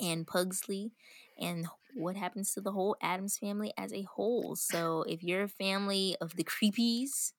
and 0.00 0.26
Pugsley 0.26 0.92
and 1.38 1.66
what 1.94 2.16
happens 2.16 2.52
to 2.52 2.60
the 2.60 2.72
whole 2.72 2.96
Addams 3.00 3.38
family 3.38 3.72
as 3.78 3.92
a 3.92 4.02
whole. 4.02 4.56
So 4.56 5.04
if 5.08 5.22
you're 5.22 5.44
a 5.44 5.48
family 5.48 6.16
of 6.20 6.36
the 6.36 6.44
creepies 6.44 7.32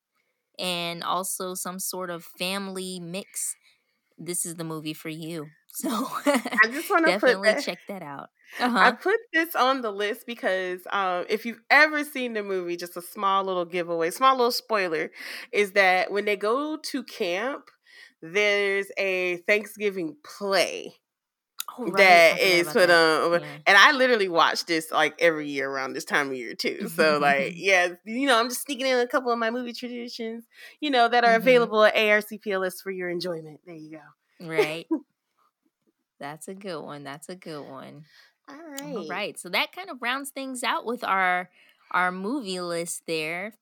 and 0.60 1.04
also 1.04 1.54
some 1.54 1.80
sort 1.80 2.10
of 2.10 2.24
family 2.24 3.00
mix, 3.00 3.56
this 4.18 4.46
is 4.46 4.56
the 4.56 4.64
movie 4.64 4.94
for 4.94 5.10
you. 5.10 5.52
So 5.78 5.90
I 6.64 6.68
just 6.68 6.90
want 6.90 7.06
to 7.06 7.14
put 7.14 7.38
definitely 7.38 7.56
that. 7.56 7.64
check 7.64 7.86
that 7.88 8.02
out. 8.02 8.30
I 8.82 8.92
Uh-huh. 8.92 8.98
put 9.02 9.20
this 9.34 9.56
on 9.56 9.82
the 9.82 9.92
list 9.92 10.26
because 10.28 10.82
um, 10.92 11.26
if 11.30 11.46
you've 11.46 11.62
ever 11.70 12.04
seen 12.04 12.34
the 12.34 12.44
movie, 12.44 12.78
just 12.78 12.98
a 12.98 13.02
small 13.02 13.44
little 13.44 13.66
giveaway, 13.66 14.12
small 14.12 14.36
little 14.38 14.52
spoiler, 14.52 15.12
is 15.52 15.74
that 15.74 16.12
when 16.12 16.26
they 16.26 16.38
go 16.38 16.78
to 16.78 17.04
camp, 17.04 17.70
there's 18.22 18.88
a 18.98 19.38
Thanksgiving 19.48 20.18
play 20.24 20.96
Oh, 21.78 21.90
right. 21.92 22.26
That 22.30 22.40
is 22.42 22.72
put 22.72 22.90
that. 22.90 22.90
on, 22.90 23.42
Yeah. 23.42 23.60
and 23.66 23.78
I 23.78 23.92
literally 23.92 24.30
watch 24.30 24.66
this 24.66 24.92
like 24.92 25.16
every 25.20 25.50
year 25.50 25.70
around 25.70 25.94
this 25.94 26.06
time 26.06 26.28
of 26.30 26.36
year 26.36 26.54
too. 26.56 26.88
So 26.88 27.20
like, 27.20 27.54
yeah, 27.56 27.90
you 28.06 28.28
know, 28.28 28.40
I'm 28.40 28.50
just 28.50 28.62
sneaking 28.62 28.86
in 28.88 28.98
a 29.00 29.08
couple 29.08 29.32
of 29.32 29.40
my 29.40 29.50
movie 29.52 29.74
traditions, 29.74 30.46
you 30.80 30.90
know, 30.90 31.08
that 31.10 31.24
are 31.24 31.36
Mhm. 31.36 31.36
available 31.36 31.84
at 31.84 31.96
ARCPLS 31.96 32.82
for 32.82 32.92
your 32.92 33.10
enjoyment. 33.10 33.60
There 33.66 33.76
you 33.76 33.92
go. 34.40 34.46
Right. 34.48 34.88
That's 36.20 36.48
a 36.48 36.56
good 36.56 36.82
one. 36.82 37.04
That's 37.04 37.30
a 37.30 37.36
good 37.36 37.64
one. 37.68 38.06
All 38.50 38.58
All 38.82 39.04
right. 39.04 39.08
right. 39.08 39.38
So 39.38 39.50
that 39.50 39.72
kind 39.74 39.90
of 39.90 40.02
rounds 40.02 40.30
things 40.30 40.64
out 40.64 40.86
with 40.86 41.04
our 41.04 41.50
our 41.92 42.12
movie 42.12 42.60
list 42.62 43.04
there. 43.08 43.54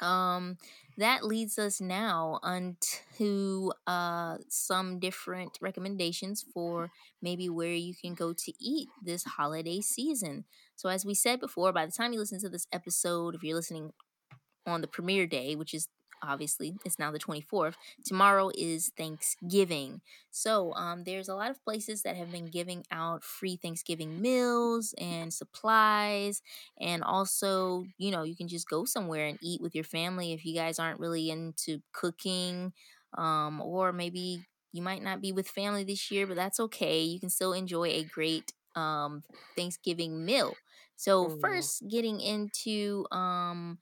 Um 0.00 0.58
that 0.96 1.24
leads 1.24 1.58
us 1.58 1.80
now 1.80 2.38
onto 2.42 3.70
uh 3.86 4.36
some 4.48 4.98
different 4.98 5.58
recommendations 5.60 6.44
for 6.54 6.90
maybe 7.20 7.48
where 7.48 7.72
you 7.74 7.94
can 7.94 8.14
go 8.14 8.32
to 8.32 8.52
eat 8.60 8.88
this 9.02 9.24
holiday 9.24 9.80
season. 9.80 10.44
So 10.76 10.88
as 10.88 11.04
we 11.04 11.14
said 11.14 11.40
before, 11.40 11.72
by 11.72 11.86
the 11.86 11.92
time 11.92 12.12
you 12.12 12.18
listen 12.18 12.40
to 12.40 12.48
this 12.48 12.66
episode, 12.72 13.34
if 13.34 13.42
you're 13.42 13.56
listening 13.56 13.92
on 14.66 14.80
the 14.80 14.86
premiere 14.86 15.26
day, 15.26 15.54
which 15.56 15.74
is 15.74 15.88
obviously 16.24 16.76
it's 16.84 16.98
now 16.98 17.10
the 17.10 17.18
24th, 17.18 17.76
tomorrow 18.04 18.50
is 18.56 18.90
Thanksgiving. 18.96 20.00
So 20.30 20.72
um, 20.74 21.04
there's 21.04 21.28
a 21.28 21.34
lot 21.34 21.50
of 21.50 21.62
places 21.64 22.02
that 22.02 22.16
have 22.16 22.32
been 22.32 22.46
giving 22.46 22.84
out 22.90 23.24
free 23.24 23.56
Thanksgiving 23.56 24.20
meals 24.20 24.94
and 24.98 25.32
supplies, 25.32 26.42
and 26.80 27.02
also 27.02 27.84
you 27.98 28.10
know 28.10 28.22
you 28.22 28.36
can 28.36 28.48
just 28.48 28.68
go 28.68 28.84
somewhere 28.84 29.26
and 29.26 29.38
eat 29.42 29.60
with 29.60 29.74
your 29.74 29.84
family 29.84 30.32
if 30.32 30.44
you 30.44 30.54
guys 30.54 30.78
aren't 30.78 31.00
really 31.00 31.30
into 31.30 31.80
cooking, 31.92 32.72
um, 33.16 33.60
or 33.60 33.92
maybe 33.92 34.44
you 34.72 34.82
might 34.82 35.02
not 35.02 35.20
be 35.20 35.32
with 35.32 35.48
family 35.48 35.84
this 35.84 36.10
year, 36.10 36.26
but 36.26 36.36
that's 36.36 36.58
okay. 36.60 37.02
You 37.02 37.20
can 37.20 37.30
still 37.30 37.52
enjoy 37.52 37.84
a 37.88 38.04
great 38.04 38.52
um, 38.74 39.22
Thanksgiving 39.56 40.24
meal. 40.24 40.54
So 40.96 41.28
Mm. 41.28 41.34
first, 41.40 41.84
getting 41.88 42.20
into 42.20 43.06
um, 43.12 43.78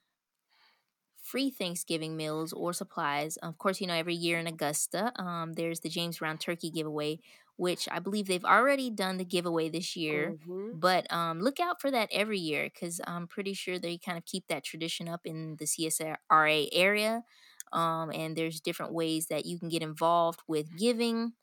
free 1.32 1.50
Thanksgiving 1.50 2.16
meals 2.16 2.52
or 2.52 2.72
supplies. 2.72 3.36
Of 3.38 3.58
course, 3.58 3.80
you 3.80 3.86
know, 3.86 3.94
every 3.94 4.14
year 4.14 4.38
in 4.38 4.46
Augusta, 4.46 5.12
um, 5.20 5.54
there's 5.54 5.80
the 5.80 5.88
James 5.88 6.18
Brown 6.18 6.38
Turkey 6.38 6.70
giveaway, 6.70 7.20
which 7.56 7.88
I 7.90 7.98
believe 8.00 8.26
they've 8.26 8.44
already 8.44 8.90
done 8.90 9.16
the 9.18 9.24
giveaway 9.24 9.68
this 9.68 9.96
year. 9.96 10.36
Mhm. 10.36 10.72
But 10.72 11.10
um, 11.12 11.40
look 11.40 11.60
out 11.60 11.80
for 11.80 11.90
that 11.90 12.08
every 12.12 12.38
year 12.38 12.64
because 12.72 13.00
I'm 13.06 13.26
pretty 13.28 13.54
sure 13.54 13.78
they 13.78 13.98
kind 13.98 14.18
of 14.18 14.24
keep 14.24 14.46
that 14.48 14.64
tradition 14.64 15.08
up 15.08 15.22
in 15.26 15.56
the 15.58 15.66
CSRA 15.66 16.68
area. 16.72 17.24
Um, 17.72 18.10
and 18.12 18.36
there's 18.36 18.60
different 18.60 18.92
ways 18.92 19.26
that 19.28 19.46
you 19.46 19.58
can 19.58 19.68
get 19.68 19.82
involved 19.82 20.40
with 20.46 20.76
giving. 20.76 21.34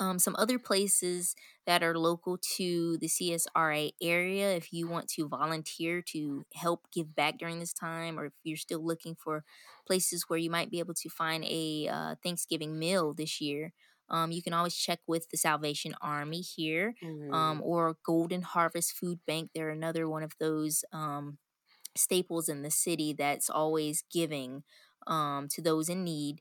Um, 0.00 0.18
some 0.18 0.36
other 0.38 0.58
places 0.58 1.34
that 1.66 1.82
are 1.82 1.98
local 1.98 2.38
to 2.56 2.96
the 2.98 3.08
CSRA 3.08 3.92
area, 4.00 4.54
if 4.54 4.72
you 4.72 4.88
want 4.88 5.08
to 5.08 5.28
volunteer 5.28 6.02
to 6.12 6.44
help 6.54 6.86
give 6.92 7.14
back 7.16 7.38
during 7.38 7.58
this 7.58 7.72
time, 7.72 8.18
or 8.18 8.26
if 8.26 8.32
you're 8.44 8.56
still 8.56 8.84
looking 8.84 9.16
for 9.16 9.44
places 9.86 10.24
where 10.28 10.38
you 10.38 10.50
might 10.50 10.70
be 10.70 10.78
able 10.78 10.94
to 10.94 11.08
find 11.08 11.44
a 11.44 11.88
uh, 11.88 12.14
Thanksgiving 12.22 12.78
meal 12.78 13.12
this 13.12 13.40
year, 13.40 13.72
Um, 14.10 14.32
you 14.32 14.42
can 14.42 14.54
always 14.54 14.74
check 14.74 15.00
with 15.06 15.28
the 15.28 15.36
Salvation 15.36 15.94
Army 16.00 16.40
here 16.40 16.94
mm-hmm. 17.02 17.32
um, 17.34 17.60
or 17.62 17.96
Golden 18.02 18.42
Harvest 18.42 18.92
Food 18.92 19.18
Bank. 19.26 19.50
They're 19.52 19.68
another 19.68 20.08
one 20.08 20.22
of 20.22 20.32
those 20.38 20.84
um, 20.92 21.38
staples 21.94 22.48
in 22.48 22.62
the 22.62 22.70
city 22.70 23.12
that's 23.12 23.50
always 23.50 24.04
giving 24.10 24.62
um, 25.06 25.48
to 25.48 25.60
those 25.62 25.88
in 25.88 26.04
need. 26.04 26.40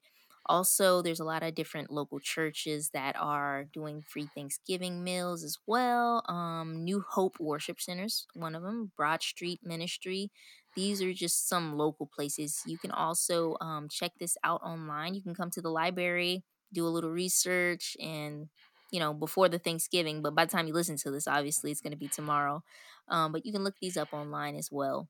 Also, 0.49 1.01
there's 1.01 1.19
a 1.19 1.25
lot 1.25 1.43
of 1.43 1.55
different 1.55 1.91
local 1.91 2.19
churches 2.19 2.89
that 2.93 3.15
are 3.19 3.65
doing 3.73 4.01
free 4.01 4.27
Thanksgiving 4.33 5.03
meals 5.03 5.43
as 5.43 5.57
well. 5.67 6.23
Um, 6.29 6.83
New 6.83 7.01
Hope 7.01 7.39
Worship 7.39 7.81
Centers, 7.81 8.27
one 8.33 8.55
of 8.55 8.63
them, 8.63 8.91
Broad 8.95 9.21
Street 9.21 9.59
Ministry. 9.63 10.31
These 10.75 11.01
are 11.01 11.13
just 11.13 11.49
some 11.49 11.75
local 11.77 12.05
places. 12.05 12.61
You 12.65 12.77
can 12.77 12.91
also 12.91 13.57
um, 13.59 13.89
check 13.89 14.11
this 14.19 14.37
out 14.43 14.61
online. 14.63 15.15
You 15.15 15.21
can 15.21 15.35
come 15.35 15.49
to 15.51 15.61
the 15.61 15.71
library, 15.71 16.43
do 16.71 16.85
a 16.85 16.89
little 16.89 17.11
research, 17.11 17.97
and 17.99 18.47
you 18.91 18.99
know 18.99 19.13
before 19.13 19.49
the 19.49 19.59
Thanksgiving. 19.59 20.21
But 20.21 20.35
by 20.35 20.45
the 20.45 20.51
time 20.51 20.67
you 20.67 20.73
listen 20.73 20.97
to 20.97 21.11
this, 21.11 21.27
obviously 21.27 21.71
it's 21.71 21.81
going 21.81 21.91
to 21.91 21.97
be 21.97 22.07
tomorrow. 22.07 22.63
Um, 23.09 23.31
but 23.31 23.45
you 23.45 23.51
can 23.51 23.63
look 23.63 23.75
these 23.81 23.97
up 23.97 24.13
online 24.13 24.55
as 24.55 24.71
well. 24.71 25.09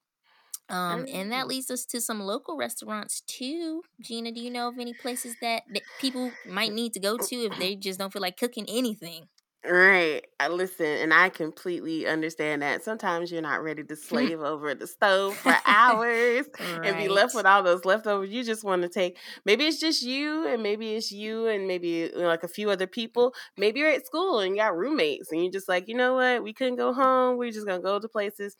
Um, 0.70 1.06
and 1.12 1.32
that 1.32 1.48
leads 1.48 1.72
us 1.72 1.86
to 1.86 2.02
some 2.02 2.20
local 2.20 2.58
restaurants 2.58 3.22
too. 3.22 3.84
Gina, 4.02 4.32
do 4.32 4.42
you 4.42 4.52
know 4.52 4.68
of 4.68 4.80
any 4.80 4.94
places 4.94 5.36
that, 5.42 5.64
that 5.74 5.84
people 6.02 6.32
might 6.46 6.74
need 6.74 6.94
to 6.94 7.00
go 7.00 7.18
to 7.18 7.36
if 7.36 7.58
they 7.58 7.76
just 7.76 8.00
don't 8.00 8.12
feel 8.12 8.22
like 8.22 8.38
cooking 8.38 8.66
anything? 8.68 9.28
Right. 9.70 10.26
I 10.40 10.48
listen, 10.50 10.86
and 10.86 11.14
I 11.14 11.30
completely 11.30 12.08
understand 12.08 12.62
that. 12.62 12.84
Sometimes 12.84 13.32
you're 13.32 13.42
not 13.42 13.64
ready 13.64 13.84
to 13.84 13.96
slave 13.96 14.40
over 14.40 14.74
the 14.76 14.88
stove 14.88 15.36
for 15.36 15.56
hours 15.66 16.46
right. 16.60 16.86
and 16.86 16.98
be 16.98 17.10
left 17.10 17.36
with 17.36 17.46
all 17.46 17.64
those 17.64 17.84
leftovers. 17.84 18.30
You 18.30 18.44
just 18.44 18.64
want 18.64 18.84
to 18.84 18.90
take, 18.90 19.18
maybe 19.46 19.66
it's 19.66 19.80
just 19.80 20.04
you, 20.04 20.48
and 20.48 20.64
maybe 20.64 20.96
it's 20.96 21.12
you, 21.12 21.48
and 21.48 21.68
maybe 21.68 22.10
like 22.10 22.44
a 22.44 22.48
few 22.48 22.70
other 22.70 22.88
people. 22.88 23.34
Maybe 23.58 23.80
you're 23.80 23.90
at 23.90 24.06
school 24.06 24.40
and 24.40 24.56
you 24.56 24.62
got 24.62 24.78
roommates, 24.78 25.32
and 25.32 25.42
you're 25.42 25.52
just 25.52 25.68
like, 25.68 25.88
you 25.88 25.96
know 25.96 26.14
what? 26.14 26.44
We 26.44 26.54
couldn't 26.54 26.78
go 26.78 26.94
home. 26.94 27.38
We're 27.38 27.52
just 27.52 27.66
going 27.66 27.82
to 27.82 27.86
go 27.86 28.00
to 28.00 28.08
places 28.08 28.56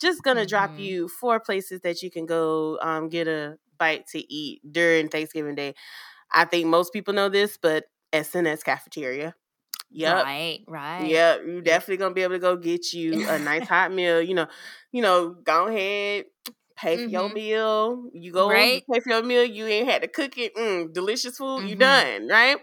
just 0.00 0.22
gonna 0.22 0.40
mm-hmm. 0.40 0.48
drop 0.48 0.78
you 0.78 1.08
four 1.08 1.40
places 1.40 1.80
that 1.82 2.02
you 2.02 2.10
can 2.10 2.26
go 2.26 2.78
um, 2.80 3.08
get 3.08 3.28
a 3.28 3.58
bite 3.78 4.06
to 4.08 4.32
eat 4.32 4.60
during 4.70 5.08
Thanksgiving 5.08 5.54
Day. 5.54 5.74
I 6.32 6.44
think 6.44 6.66
most 6.66 6.92
people 6.92 7.14
know 7.14 7.28
this, 7.28 7.56
but 7.56 7.84
S&S 8.12 8.62
cafeteria. 8.62 9.34
Yep. 9.90 10.24
Right, 10.24 10.60
right. 10.68 11.06
Yep. 11.06 11.40
You 11.46 11.60
definitely 11.62 11.96
gonna 11.96 12.14
be 12.14 12.22
able 12.22 12.34
to 12.34 12.38
go 12.38 12.56
get 12.56 12.92
you 12.92 13.28
a 13.28 13.38
nice 13.38 13.66
hot 13.68 13.92
meal. 13.92 14.20
You 14.20 14.34
know, 14.34 14.46
you 14.92 15.02
know, 15.02 15.30
go 15.30 15.66
ahead, 15.66 16.26
pay 16.76 16.96
for 16.96 17.02
mm-hmm. 17.02 17.10
your 17.10 17.28
meal. 17.30 18.10
You 18.12 18.32
go 18.32 18.50
right? 18.50 18.84
pay 18.90 19.00
for 19.00 19.10
your 19.10 19.22
meal. 19.22 19.44
You 19.44 19.66
ain't 19.66 19.88
had 19.88 20.02
to 20.02 20.08
cook 20.08 20.36
it. 20.36 20.54
Mm, 20.54 20.92
delicious 20.92 21.38
food. 21.38 21.60
Mm-hmm. 21.60 21.68
You 21.68 21.76
done, 21.76 22.28
right? 22.28 22.56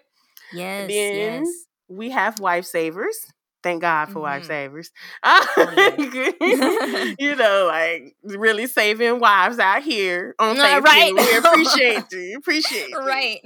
Yes. 0.54 0.82
And 0.82 0.90
then 0.90 1.44
yes. 1.44 1.66
we 1.88 2.12
have 2.12 2.40
wife 2.40 2.66
savers. 2.66 3.18
Thank 3.66 3.82
God 3.82 4.12
for 4.12 4.28
mm-hmm. 4.28 4.46
savers. 4.46 4.92
Oh, 5.24 7.16
you 7.20 7.36
know, 7.36 7.66
like 7.68 8.16
really 8.24 8.68
saving 8.68 9.20
wives 9.20 9.58
out 9.58 9.82
here 9.82 10.36
on 10.38 10.56
no, 10.56 10.80
Right. 10.82 11.12
We 11.12 11.38
appreciate 11.38 12.04
you. 12.12 12.38
Appreciate 12.38 12.90
you. 12.90 13.00
Right. 13.00 13.42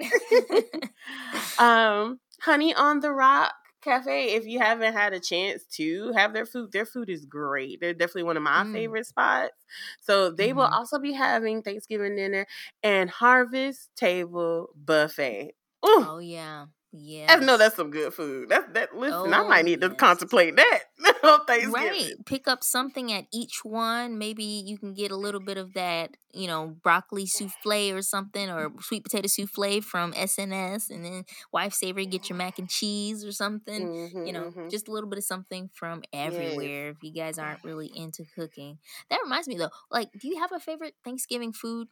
um, 1.57 2.19
Honey 2.41 2.75
on 2.75 2.99
the 2.99 3.13
Rock 3.13 3.53
Cafe. 3.81 4.33
If 4.33 4.45
you 4.45 4.59
haven't 4.59 4.91
had 4.91 5.13
a 5.13 5.21
chance 5.21 5.63
to 5.75 6.11
have 6.11 6.33
their 6.33 6.45
food, 6.45 6.73
their 6.73 6.85
food 6.85 7.09
is 7.09 7.25
great. 7.25 7.79
They're 7.79 7.93
definitely 7.93 8.23
one 8.23 8.35
of 8.35 8.43
my 8.43 8.63
mm. 8.65 8.73
favorite 8.73 9.05
spots. 9.05 9.53
So 10.01 10.31
they 10.31 10.49
mm-hmm. 10.49 10.57
will 10.57 10.65
also 10.65 10.99
be 10.99 11.13
having 11.13 11.61
Thanksgiving 11.61 12.17
dinner 12.17 12.45
and 12.83 13.09
Harvest 13.09 13.89
Table 13.95 14.67
Buffet. 14.75 15.53
Ooh. 15.85 16.05
Oh 16.05 16.19
yeah. 16.19 16.65
Yeah, 16.91 17.27
I 17.29 17.35
know 17.35 17.55
that's 17.55 17.75
some 17.75 17.91
good 17.91 18.15
food. 18.15 18.49
That 18.49 18.73
that 18.73 18.95
listen, 18.95 19.31
oh, 19.31 19.31
I 19.31 19.47
might 19.47 19.65
need 19.65 19.79
yes. 19.79 19.91
to 19.91 19.95
contemplate 19.95 20.55
that 20.55 20.79
on 21.23 21.45
Thanksgiving. 21.45 21.73
Right, 21.73 22.13
pick 22.25 22.47
up 22.47 22.63
something 22.63 23.13
at 23.13 23.27
each 23.31 23.63
one. 23.63 24.17
Maybe 24.17 24.43
you 24.43 24.79
can 24.79 24.95
get 24.95 25.11
a 25.11 25.15
little 25.15 25.39
bit 25.39 25.59
of 25.59 25.73
that, 25.75 26.17
you 26.33 26.47
know, 26.47 26.75
broccoli 26.81 27.27
souffle 27.27 27.93
or 27.93 28.01
something, 28.01 28.49
or 28.49 28.71
sweet 28.81 29.03
potato 29.03 29.27
souffle 29.27 29.81
from 29.83 30.15
S&S, 30.15 30.89
and 30.89 31.05
then 31.05 31.25
wife 31.53 31.73
savory 31.73 32.07
get 32.07 32.27
your 32.27 32.37
mac 32.37 32.57
and 32.57 32.69
cheese 32.69 33.23
or 33.23 33.33
something. 33.33 33.87
Mm-hmm, 33.87 34.25
you 34.25 34.33
know, 34.33 34.45
mm-hmm. 34.45 34.69
just 34.69 34.87
a 34.87 34.91
little 34.91 35.09
bit 35.09 35.19
of 35.19 35.25
something 35.25 35.69
from 35.71 36.01
everywhere. 36.11 36.87
Yes. 36.87 36.95
If 36.95 37.03
you 37.03 37.13
guys 37.13 37.37
aren't 37.37 37.63
really 37.63 37.91
into 37.95 38.25
cooking, 38.33 38.79
that 39.11 39.19
reminds 39.21 39.47
me 39.47 39.57
though. 39.57 39.69
Like, 39.91 40.09
do 40.19 40.27
you 40.27 40.39
have 40.39 40.51
a 40.51 40.59
favorite 40.59 40.95
Thanksgiving 41.03 41.53
food? 41.53 41.87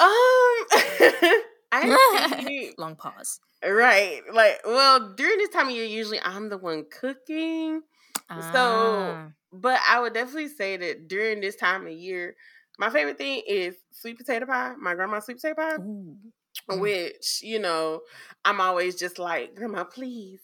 Um. 0.00 1.38
I 1.72 2.72
long 2.78 2.96
pause. 2.96 3.40
Right. 3.64 4.20
Like, 4.32 4.60
well, 4.64 5.14
during 5.14 5.38
this 5.38 5.48
time 5.48 5.68
of 5.68 5.74
year, 5.74 5.84
usually 5.84 6.20
I'm 6.22 6.48
the 6.48 6.58
one 6.58 6.84
cooking. 6.90 7.82
Ah. 8.28 8.50
So, 8.52 9.32
but 9.58 9.80
I 9.88 10.00
would 10.00 10.12
definitely 10.12 10.48
say 10.48 10.76
that 10.76 11.08
during 11.08 11.40
this 11.40 11.56
time 11.56 11.86
of 11.86 11.92
year, 11.92 12.36
my 12.78 12.90
favorite 12.90 13.18
thing 13.18 13.42
is 13.46 13.76
sweet 13.90 14.18
potato 14.18 14.46
pie. 14.46 14.74
My 14.78 14.94
grandma's 14.94 15.24
sweet 15.24 15.40
potato 15.40 15.54
pie. 15.54 15.76
Ooh. 15.82 16.16
Which, 16.68 17.40
you 17.42 17.58
know, 17.58 18.02
I'm 18.44 18.60
always 18.60 18.96
just 18.96 19.18
like, 19.18 19.54
Grandma, 19.56 19.84
please 19.84 20.40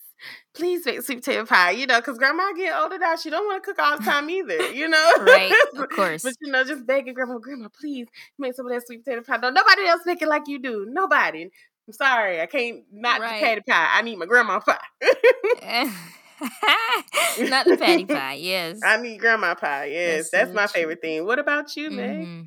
please 0.55 0.85
make 0.87 1.03
sweet 1.03 1.25
potato 1.25 1.45
pie, 1.47 1.71
you 1.73 1.87
know, 1.87 2.01
because 2.01 2.19
grandma 2.19 2.53
get 2.57 2.75
older 2.77 2.99
now. 2.99 3.17
She 3.17 3.31
don't 3.31 3.47
want 3.47 3.63
to 3.63 3.67
cook 3.67 3.79
all 3.81 3.99
the 3.99 4.05
time 4.05 4.29
either, 4.31 4.71
you 4.73 4.89
know? 4.89 5.15
right, 5.21 5.53
of 5.77 5.89
course. 5.95 6.23
but, 6.23 6.35
you 6.41 6.51
know, 6.51 6.65
just 6.65 6.87
begging 6.87 7.15
grandma, 7.15 7.39
grandma, 7.39 7.69
please 7.69 8.07
make 8.39 8.55
some 8.55 8.67
of 8.67 8.73
that 8.73 8.87
sweet 8.87 9.05
potato 9.05 9.23
pie. 9.23 9.39
No, 9.39 9.51
nobody 9.51 9.87
else 9.87 10.03
make 10.07 10.23
it 10.23 10.29
like 10.29 10.43
you 10.47 10.59
do. 10.59 10.87
Nobody. 10.89 11.45
I'm 11.45 11.93
sorry. 11.93 12.41
I 12.41 12.47
can't 12.47 12.83
not 12.93 13.21
right. 13.21 13.41
the 13.41 13.47
patty 13.47 13.61
pie. 13.67 13.89
I 13.95 14.03
need 14.03 14.17
my 14.17 14.27
grandma 14.27 14.61
pie. 14.61 14.77
not 17.49 17.67
the 17.67 17.77
patty 17.79 18.05
pie, 18.05 18.35
yes. 18.35 18.81
I 18.85 19.01
need 19.01 19.19
grandma 19.19 19.55
pie, 19.55 19.87
yes. 19.87 20.31
That's, 20.31 20.53
That's 20.53 20.55
my 20.55 20.67
favorite 20.67 21.01
thing. 21.01 21.25
What 21.25 21.39
about 21.39 21.75
you, 21.77 21.91
Meg? 21.91 22.27
Mm-hmm. 22.27 22.43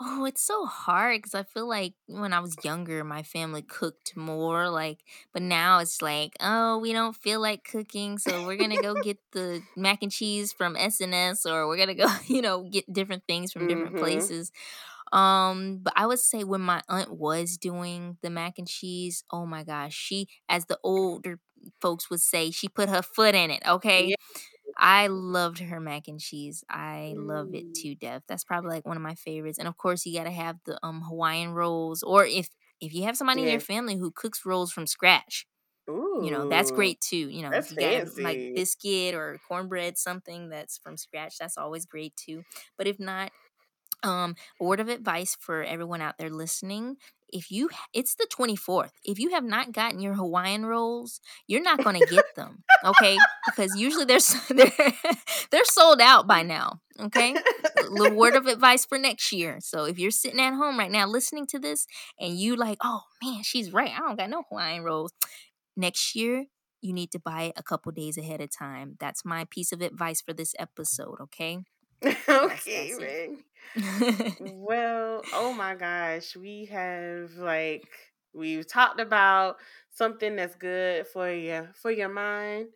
Oh, 0.00 0.24
it's 0.24 0.42
so 0.42 0.66
hard 0.66 1.18
because 1.18 1.36
I 1.36 1.44
feel 1.44 1.68
like 1.68 1.94
when 2.06 2.32
I 2.32 2.40
was 2.40 2.56
younger, 2.64 3.04
my 3.04 3.22
family 3.22 3.62
cooked 3.62 4.16
more. 4.16 4.68
Like, 4.68 4.98
but 5.32 5.42
now 5.42 5.78
it's 5.78 6.02
like, 6.02 6.34
oh, 6.40 6.78
we 6.78 6.92
don't 6.92 7.14
feel 7.14 7.40
like 7.40 7.62
cooking, 7.62 8.18
so 8.18 8.44
we're 8.44 8.56
gonna 8.56 8.82
go 8.82 8.94
get 8.94 9.18
the 9.32 9.62
mac 9.76 10.02
and 10.02 10.10
cheese 10.10 10.52
from 10.52 10.76
S&S, 10.76 11.46
or 11.46 11.68
we're 11.68 11.76
gonna 11.76 11.94
go, 11.94 12.08
you 12.26 12.42
know, 12.42 12.68
get 12.68 12.92
different 12.92 13.22
things 13.28 13.52
from 13.52 13.68
different 13.68 13.94
mm-hmm. 13.94 14.04
places. 14.04 14.50
Um, 15.12 15.78
but 15.82 15.92
I 15.94 16.06
would 16.06 16.18
say 16.18 16.42
when 16.42 16.60
my 16.60 16.82
aunt 16.88 17.12
was 17.16 17.56
doing 17.56 18.18
the 18.20 18.30
mac 18.30 18.58
and 18.58 18.66
cheese, 18.66 19.22
oh 19.30 19.46
my 19.46 19.62
gosh, 19.62 19.94
she, 19.94 20.26
as 20.48 20.64
the 20.64 20.78
older 20.82 21.38
folks 21.80 22.10
would 22.10 22.20
say, 22.20 22.50
she 22.50 22.68
put 22.68 22.88
her 22.88 23.02
foot 23.02 23.36
in 23.36 23.52
it. 23.52 23.62
Okay, 23.66 24.06
yeah. 24.06 24.16
I 24.76 25.06
loved 25.08 25.58
her 25.58 25.80
mac 25.80 26.08
and 26.08 26.20
cheese. 26.20 26.64
I 26.68 27.14
mm. 27.16 27.26
love 27.26 27.54
it 27.54 27.66
mm. 27.68 27.74
to 27.82 27.94
death. 27.94 28.22
That's 28.28 28.44
probably 28.44 28.70
like 28.70 28.86
one 28.86 28.96
of 28.96 29.02
my 29.02 29.14
favorites. 29.14 29.58
And 29.58 29.68
of 29.68 29.76
course, 29.76 30.04
you 30.04 30.16
got 30.16 30.24
to 30.24 30.30
have 30.30 30.58
the 30.64 30.78
um 30.82 31.02
Hawaiian 31.02 31.52
rolls, 31.52 32.02
or 32.02 32.24
if 32.24 32.48
if 32.80 32.94
you 32.94 33.04
have 33.04 33.16
somebody 33.16 33.42
yeah. 33.42 33.46
in 33.46 33.52
your 33.52 33.60
family 33.60 33.96
who 33.96 34.10
cooks 34.10 34.44
rolls 34.44 34.72
from 34.72 34.86
scratch, 34.86 35.46
Ooh, 35.88 36.22
you 36.24 36.30
know 36.30 36.48
that's 36.48 36.70
great 36.70 37.00
too. 37.00 37.16
You 37.16 37.42
know, 37.42 37.50
if 37.52 37.70
you 37.70 37.76
fancy. 37.76 38.22
got 38.22 38.24
like 38.24 38.54
biscuit 38.54 39.14
or 39.14 39.38
cornbread, 39.46 39.98
something 39.98 40.48
that's 40.48 40.78
from 40.78 40.96
scratch, 40.96 41.38
that's 41.38 41.58
always 41.58 41.86
great 41.86 42.14
too. 42.16 42.42
But 42.76 42.86
if 42.86 42.98
not, 42.98 43.30
um, 44.04 44.36
word 44.60 44.80
of 44.80 44.88
advice 44.88 45.36
for 45.40 45.62
everyone 45.62 46.00
out 46.00 46.18
there 46.18 46.30
listening 46.30 46.96
if 47.30 47.50
you 47.50 47.68
it's 47.92 48.14
the 48.14 48.28
24th 48.32 48.90
if 49.02 49.18
you 49.18 49.30
have 49.30 49.44
not 49.44 49.72
gotten 49.72 49.98
your 50.00 50.14
hawaiian 50.14 50.64
rolls 50.64 51.20
you're 51.48 51.62
not 51.62 51.82
going 51.82 51.98
to 51.98 52.06
get 52.06 52.24
them 52.36 52.62
okay? 52.84 53.16
Because 53.46 53.74
usually 53.76 54.04
they're, 54.04 54.20
they're 54.50 54.92
they're 55.50 55.64
sold 55.64 56.00
out 56.00 56.26
by 56.26 56.42
now 56.42 56.80
okay? 57.00 57.34
Little 57.88 58.16
word 58.16 58.34
of 58.34 58.46
advice 58.46 58.84
for 58.84 58.98
next 58.98 59.32
year. 59.32 59.58
So 59.60 59.84
if 59.84 59.98
you're 59.98 60.10
sitting 60.12 60.40
at 60.40 60.54
home 60.54 60.78
right 60.78 60.90
now 60.90 61.06
listening 61.06 61.46
to 61.48 61.58
this 61.58 61.86
and 62.18 62.38
you 62.38 62.56
like 62.56 62.78
oh 62.82 63.00
man 63.22 63.42
she's 63.42 63.72
right 63.72 63.90
i 63.90 63.98
don't 63.98 64.18
got 64.18 64.30
no 64.30 64.44
hawaiian 64.48 64.84
rolls 64.84 65.12
next 65.76 66.14
year 66.14 66.46
you 66.80 66.92
need 66.92 67.10
to 67.12 67.18
buy 67.18 67.44
it 67.44 67.54
a 67.56 67.62
couple 67.62 67.90
days 67.92 68.18
ahead 68.18 68.42
of 68.42 68.54
time. 68.54 68.96
That's 69.00 69.24
my 69.24 69.46
piece 69.50 69.72
of 69.72 69.80
advice 69.80 70.20
for 70.20 70.34
this 70.34 70.54
episode 70.58 71.16
okay 71.20 71.60
okay, 72.28 72.94
man. 72.98 73.38
well, 74.40 75.22
oh 75.32 75.52
my 75.52 75.74
gosh, 75.74 76.36
we 76.36 76.66
have 76.66 77.32
like 77.36 77.88
we've 78.32 78.66
talked 78.66 79.00
about 79.00 79.56
something 79.90 80.36
that's 80.36 80.54
good 80.56 81.06
for 81.06 81.30
you 81.30 81.68
for 81.74 81.90
your 81.90 82.08
mind. 82.08 82.66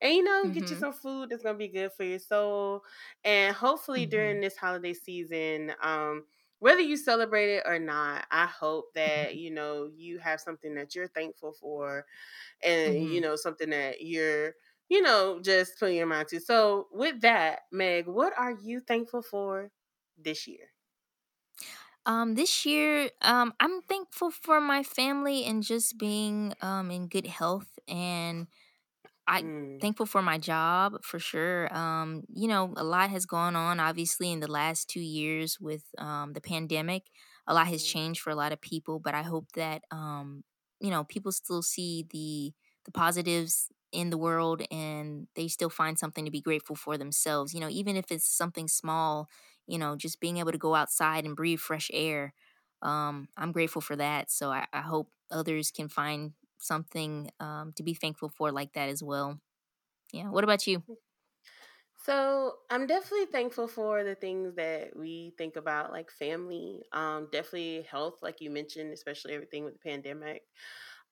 And 0.00 0.14
you 0.14 0.24
know, 0.24 0.44
mm-hmm. 0.44 0.52
get 0.52 0.64
you 0.64 0.76
mm-hmm. 0.76 0.78
some 0.78 0.92
food 0.92 1.30
that's 1.30 1.42
gonna 1.42 1.58
be 1.58 1.68
good 1.68 1.92
for 1.92 2.04
your 2.04 2.18
soul. 2.18 2.82
And 3.24 3.54
hopefully 3.54 4.02
mm-hmm. 4.02 4.10
during 4.10 4.40
this 4.40 4.56
holiday 4.56 4.92
season, 4.92 5.72
um, 5.82 6.24
whether 6.58 6.80
you 6.80 6.96
celebrate 6.96 7.54
it 7.54 7.64
or 7.66 7.78
not, 7.78 8.26
I 8.30 8.46
hope 8.46 8.92
that, 8.94 9.36
you 9.36 9.50
know, 9.50 9.90
you 9.94 10.18
have 10.18 10.40
something 10.40 10.74
that 10.74 10.94
you're 10.94 11.08
thankful 11.08 11.52
for 11.52 12.04
and 12.62 12.94
you 12.94 13.00
mm-hmm. 13.00 13.20
know, 13.22 13.36
something 13.36 13.70
that 13.70 14.02
you're 14.02 14.54
you 14.88 15.02
know, 15.02 15.40
just 15.40 15.78
put 15.78 15.92
your 15.92 16.06
mind 16.06 16.28
to. 16.28 16.40
So, 16.40 16.88
with 16.92 17.20
that, 17.22 17.62
Meg, 17.72 18.06
what 18.06 18.36
are 18.38 18.52
you 18.52 18.80
thankful 18.80 19.22
for 19.22 19.70
this 20.16 20.46
year? 20.46 20.70
Um, 22.04 22.34
this 22.34 22.64
year, 22.64 23.10
um, 23.22 23.52
I'm 23.58 23.82
thankful 23.82 24.30
for 24.30 24.60
my 24.60 24.82
family 24.82 25.44
and 25.44 25.62
just 25.62 25.98
being 25.98 26.54
um 26.62 26.90
in 26.90 27.08
good 27.08 27.26
health 27.26 27.78
and 27.88 28.46
I 29.28 29.44
Mm. 29.44 29.80
thankful 29.80 30.06
for 30.06 30.22
my 30.22 30.38
job 30.38 31.02
for 31.04 31.18
sure. 31.20 31.74
Um, 31.76 32.24
you 32.34 32.48
know, 32.48 32.74
a 32.76 32.84
lot 32.84 33.10
has 33.10 33.26
gone 33.26 33.56
on 33.56 33.80
obviously 33.80 34.32
in 34.32 34.40
the 34.40 34.50
last 34.50 34.88
two 34.90 35.00
years 35.00 35.60
with 35.60 35.84
um, 35.98 36.32
the 36.34 36.40
pandemic. 36.42 37.04
A 37.46 37.54
lot 37.54 37.68
has 37.68 37.82
Mm. 37.82 37.84
changed 37.84 38.22
for 38.22 38.30
a 38.30 38.36
lot 38.36 38.52
of 38.52 38.60
people, 38.60 39.00
but 39.00 39.14
I 39.14 39.22
hope 39.22 39.52
that 39.54 39.84
um, 39.92 40.44
you 40.80 40.90
know 40.90 41.04
people 41.04 41.32
still 41.32 41.62
see 41.62 42.06
the 42.10 42.54
the 42.86 42.92
positives 42.92 43.70
in 43.96 44.10
the 44.10 44.18
world 44.18 44.62
and 44.70 45.28
they 45.36 45.48
still 45.48 45.70
find 45.70 45.98
something 45.98 46.24
to 46.26 46.30
be 46.30 46.40
grateful 46.42 46.76
for 46.76 46.98
themselves. 46.98 47.54
You 47.54 47.60
know, 47.60 47.68
even 47.70 47.96
if 47.96 48.12
it's 48.12 48.28
something 48.28 48.68
small. 48.68 49.28
You 49.68 49.78
know, 49.78 49.96
just 49.96 50.20
being 50.20 50.36
able 50.36 50.52
to 50.52 50.58
go 50.58 50.76
outside 50.76 51.24
and 51.24 51.34
breathe 51.34 51.58
fresh 51.58 51.90
air. 51.92 52.34
Um, 52.82 53.28
I'm 53.36 53.50
grateful 53.50 53.82
for 53.82 53.96
that. 53.96 54.30
So 54.30 54.52
I, 54.52 54.66
I 54.72 54.80
hope 54.80 55.10
others 55.30 55.72
can 55.72 55.88
find 55.88 56.34
something 56.58 57.30
um, 57.40 57.72
to 57.72 57.82
be 57.82 57.94
thankful 57.94 58.28
for 58.28 58.52
like 58.52 58.74
that 58.74 58.88
as 58.88 59.02
well. 59.02 59.40
Yeah. 60.12 60.30
What 60.30 60.44
about 60.44 60.66
you? 60.66 60.84
So 61.98 62.58
I'm 62.70 62.86
definitely 62.86 63.26
thankful 63.26 63.68
for 63.68 64.04
the 64.04 64.14
things 64.14 64.54
that 64.56 64.94
we 64.94 65.34
think 65.38 65.56
about, 65.56 65.92
like 65.92 66.10
family, 66.10 66.84
um, 66.92 67.28
definitely 67.32 67.82
health, 67.82 68.22
like 68.22 68.40
you 68.40 68.50
mentioned, 68.50 68.92
especially 68.92 69.32
everything 69.34 69.64
with 69.64 69.74
the 69.74 69.80
pandemic. 69.80 70.42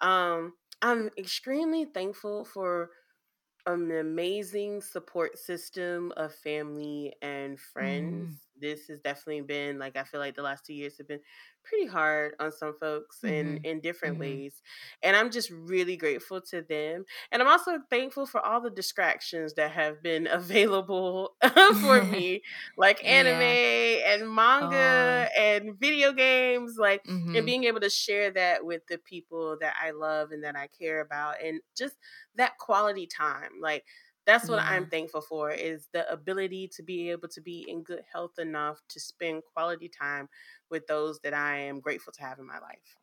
Um, 0.00 0.54
I'm 0.84 1.10
extremely 1.18 1.84
thankful 1.86 2.44
for 2.44 2.92
an 3.66 3.90
amazing 3.92 4.82
support 4.82 5.38
system 5.38 6.12
of 6.16 6.34
family 6.34 7.14
and 7.22 7.60
friends. 7.60 8.28
Mm, 8.28 8.38
This 8.60 8.86
has 8.88 9.00
definitely 9.00 9.42
been 9.42 9.78
like 9.78 9.96
I 9.96 10.04
feel 10.04 10.20
like 10.20 10.36
the 10.36 10.42
last 10.42 10.64
two 10.64 10.74
years 10.74 10.98
have 10.98 11.08
been 11.08 11.20
pretty 11.64 11.86
hard 11.86 12.34
on 12.38 12.52
some 12.52 12.74
folks 12.78 13.24
in 13.24 13.56
mm-hmm. 13.56 13.64
in 13.64 13.80
different 13.80 14.18
Mm-hmm. 14.18 14.20
ways, 14.20 14.62
and 15.02 15.16
I'm 15.16 15.30
just 15.30 15.50
really 15.50 15.96
grateful 15.96 16.40
to 16.50 16.62
them. 16.62 17.04
And 17.32 17.42
I'm 17.42 17.48
also 17.48 17.78
thankful 17.90 18.26
for 18.26 18.40
all 18.44 18.60
the 18.60 18.70
distractions 18.70 19.54
that 19.54 19.72
have 19.72 20.02
been 20.02 20.26
available 20.30 21.34
for 21.80 22.02
me, 22.04 22.42
like 22.76 23.02
anime 23.04 23.40
yeah. 23.40 24.02
and 24.06 24.28
Oh. 24.60 24.68
manga 24.68 25.28
and 25.38 25.78
video 25.78 26.12
games, 26.12 26.76
like 26.78 27.02
and 27.32 27.44
Mm-hmm. 27.44 27.44
being 27.46 27.64
able 27.64 27.80
to 27.80 27.90
share 27.90 28.30
that 28.32 28.64
with 28.64 28.86
the 28.88 28.98
people 28.98 29.56
that 29.60 29.74
I 29.82 29.90
love 29.90 30.30
and 30.32 30.44
that 30.44 30.56
I 30.56 30.68
care 30.68 31.00
about, 31.00 31.36
and 31.42 31.60
just 31.76 31.96
that 32.36 32.58
quality 32.58 33.06
time. 33.06 33.50
Like 33.60 33.84
that's 34.26 34.48
what 34.48 34.64
I'm 34.66 34.86
thankful 34.86 35.20
for 35.20 35.50
is 35.50 35.88
the 35.92 36.10
ability 36.10 36.68
to 36.68 36.82
be 36.82 37.10
able 37.10 37.28
to 37.28 37.40
be 37.40 37.68
in 37.68 37.82
good 37.82 38.04
health 38.12 38.38
enough 38.38 38.80
to 38.88 39.00
spend 39.00 39.44
quality 39.44 39.88
time 39.88 40.28
with 40.70 40.86
those 40.86 41.20
that 41.20 41.34
I 41.34 41.58
am 41.58 41.80
grateful 41.80 42.12
to 42.14 42.22
have 42.22 42.38
in 42.38 42.46
my 42.46 42.58
life. 42.58 42.96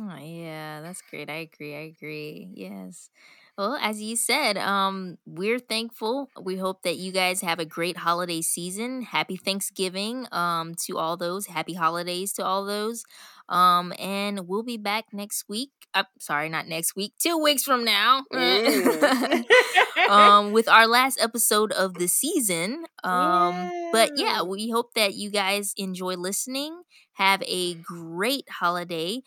Oh, 0.00 0.16
yeah, 0.16 0.80
that's 0.80 1.02
great. 1.02 1.28
I 1.28 1.34
agree. 1.52 1.74
I 1.74 1.80
agree. 1.80 2.50
Yes. 2.56 3.10
Well, 3.58 3.78
as 3.80 4.00
you 4.00 4.16
said, 4.16 4.56
um, 4.56 5.18
we're 5.26 5.58
thankful. 5.58 6.30
We 6.40 6.56
hope 6.56 6.82
that 6.82 6.96
you 6.96 7.12
guys 7.12 7.42
have 7.42 7.58
a 7.58 7.66
great 7.66 7.98
holiday 7.98 8.40
season. 8.40 9.02
Happy 9.02 9.36
Thanksgiving 9.36 10.26
um, 10.32 10.74
to 10.86 10.96
all 10.96 11.18
those. 11.18 11.46
Happy 11.46 11.74
holidays 11.74 12.32
to 12.34 12.44
all 12.44 12.64
those. 12.64 13.04
Um, 13.50 13.92
and 13.98 14.48
we'll 14.48 14.62
be 14.62 14.78
back 14.78 15.06
next 15.12 15.48
week. 15.48 15.70
Uh, 15.92 16.04
sorry, 16.18 16.48
not 16.48 16.66
next 16.66 16.96
week. 16.96 17.12
Two 17.18 17.36
weeks 17.36 17.62
from 17.62 17.84
now. 17.84 18.22
Mm. 18.32 19.44
um, 20.08 20.52
with 20.52 20.66
our 20.66 20.86
last 20.86 21.20
episode 21.20 21.72
of 21.72 21.94
the 21.94 22.08
season. 22.08 22.84
Um, 23.04 23.90
but 23.92 24.12
yeah, 24.14 24.36
yeah. 24.36 24.42
we 24.42 24.70
hope 24.70 24.94
that 24.94 25.14
you 25.14 25.28
guys 25.28 25.74
enjoy 25.76 26.14
listening. 26.14 26.82
Have 27.14 27.42
a 27.48 27.74
great 27.74 28.48
holiday. 28.48 29.22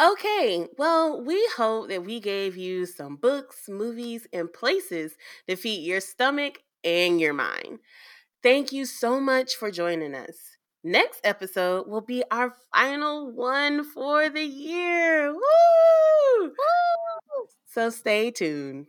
Okay, 0.00 0.66
well, 0.78 1.22
we 1.22 1.48
hope 1.56 1.88
that 1.88 2.04
we 2.04 2.18
gave 2.18 2.56
you 2.56 2.86
some 2.86 3.16
books, 3.16 3.68
movies, 3.68 4.26
and 4.32 4.52
places 4.52 5.12
to 5.48 5.54
feed 5.56 5.84
your 5.84 6.00
stomach 6.00 6.58
and 6.82 7.20
your 7.20 7.32
mind. 7.34 7.78
Thank 8.42 8.72
you 8.72 8.84
so 8.86 9.20
much 9.20 9.54
for 9.54 9.70
joining 9.70 10.14
us. 10.14 10.56
Next 10.82 11.20
episode 11.22 11.86
will 11.86 12.00
be 12.00 12.24
our 12.30 12.52
final 12.74 13.30
one 13.30 13.84
for 13.84 14.28
the 14.28 14.44
year. 14.44 15.32
Woo! 15.32 15.40
Woo! 16.42 17.46
So 17.66 17.90
stay 17.90 18.32
tuned. 18.32 18.86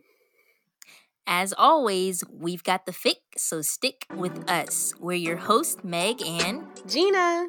As 1.26 1.54
always, 1.56 2.22
we've 2.30 2.64
got 2.64 2.84
the 2.86 2.92
fic, 2.92 3.16
so 3.36 3.62
stick 3.62 4.06
with 4.14 4.50
us. 4.50 4.92
We're 4.98 5.12
your 5.14 5.36
host, 5.36 5.84
Meg, 5.84 6.20
and 6.22 6.66
Gina. 6.86 7.46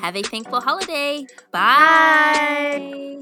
Have 0.00 0.16
a 0.16 0.22
thankful 0.22 0.60
holiday. 0.60 1.26
Bye. 1.52 3.20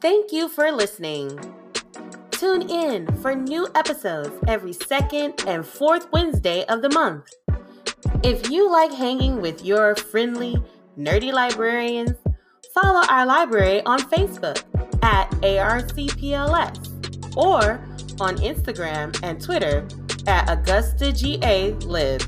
Thank 0.00 0.32
you 0.32 0.48
for 0.48 0.72
listening. 0.72 1.38
Tune 2.30 2.70
in 2.70 3.06
for 3.16 3.34
new 3.34 3.68
episodes 3.74 4.30
every 4.48 4.72
second 4.72 5.44
and 5.46 5.66
fourth 5.66 6.10
Wednesday 6.10 6.64
of 6.66 6.80
the 6.80 6.88
month. 6.88 7.28
If 8.22 8.50
you 8.50 8.70
like 8.70 8.92
hanging 8.92 9.40
with 9.40 9.64
your 9.64 9.94
friendly, 9.94 10.56
nerdy 10.98 11.32
librarians, 11.32 12.16
follow 12.74 13.06
our 13.08 13.26
library 13.26 13.82
on 13.84 14.00
Facebook 14.00 14.62
at 15.02 15.30
ARCPLS 15.42 17.36
or 17.36 17.84
on 18.20 18.36
Instagram 18.38 19.18
and 19.22 19.40
Twitter 19.40 19.86
at 20.26 20.46
AugustaGA 20.48 21.84
Lib. 21.84 22.22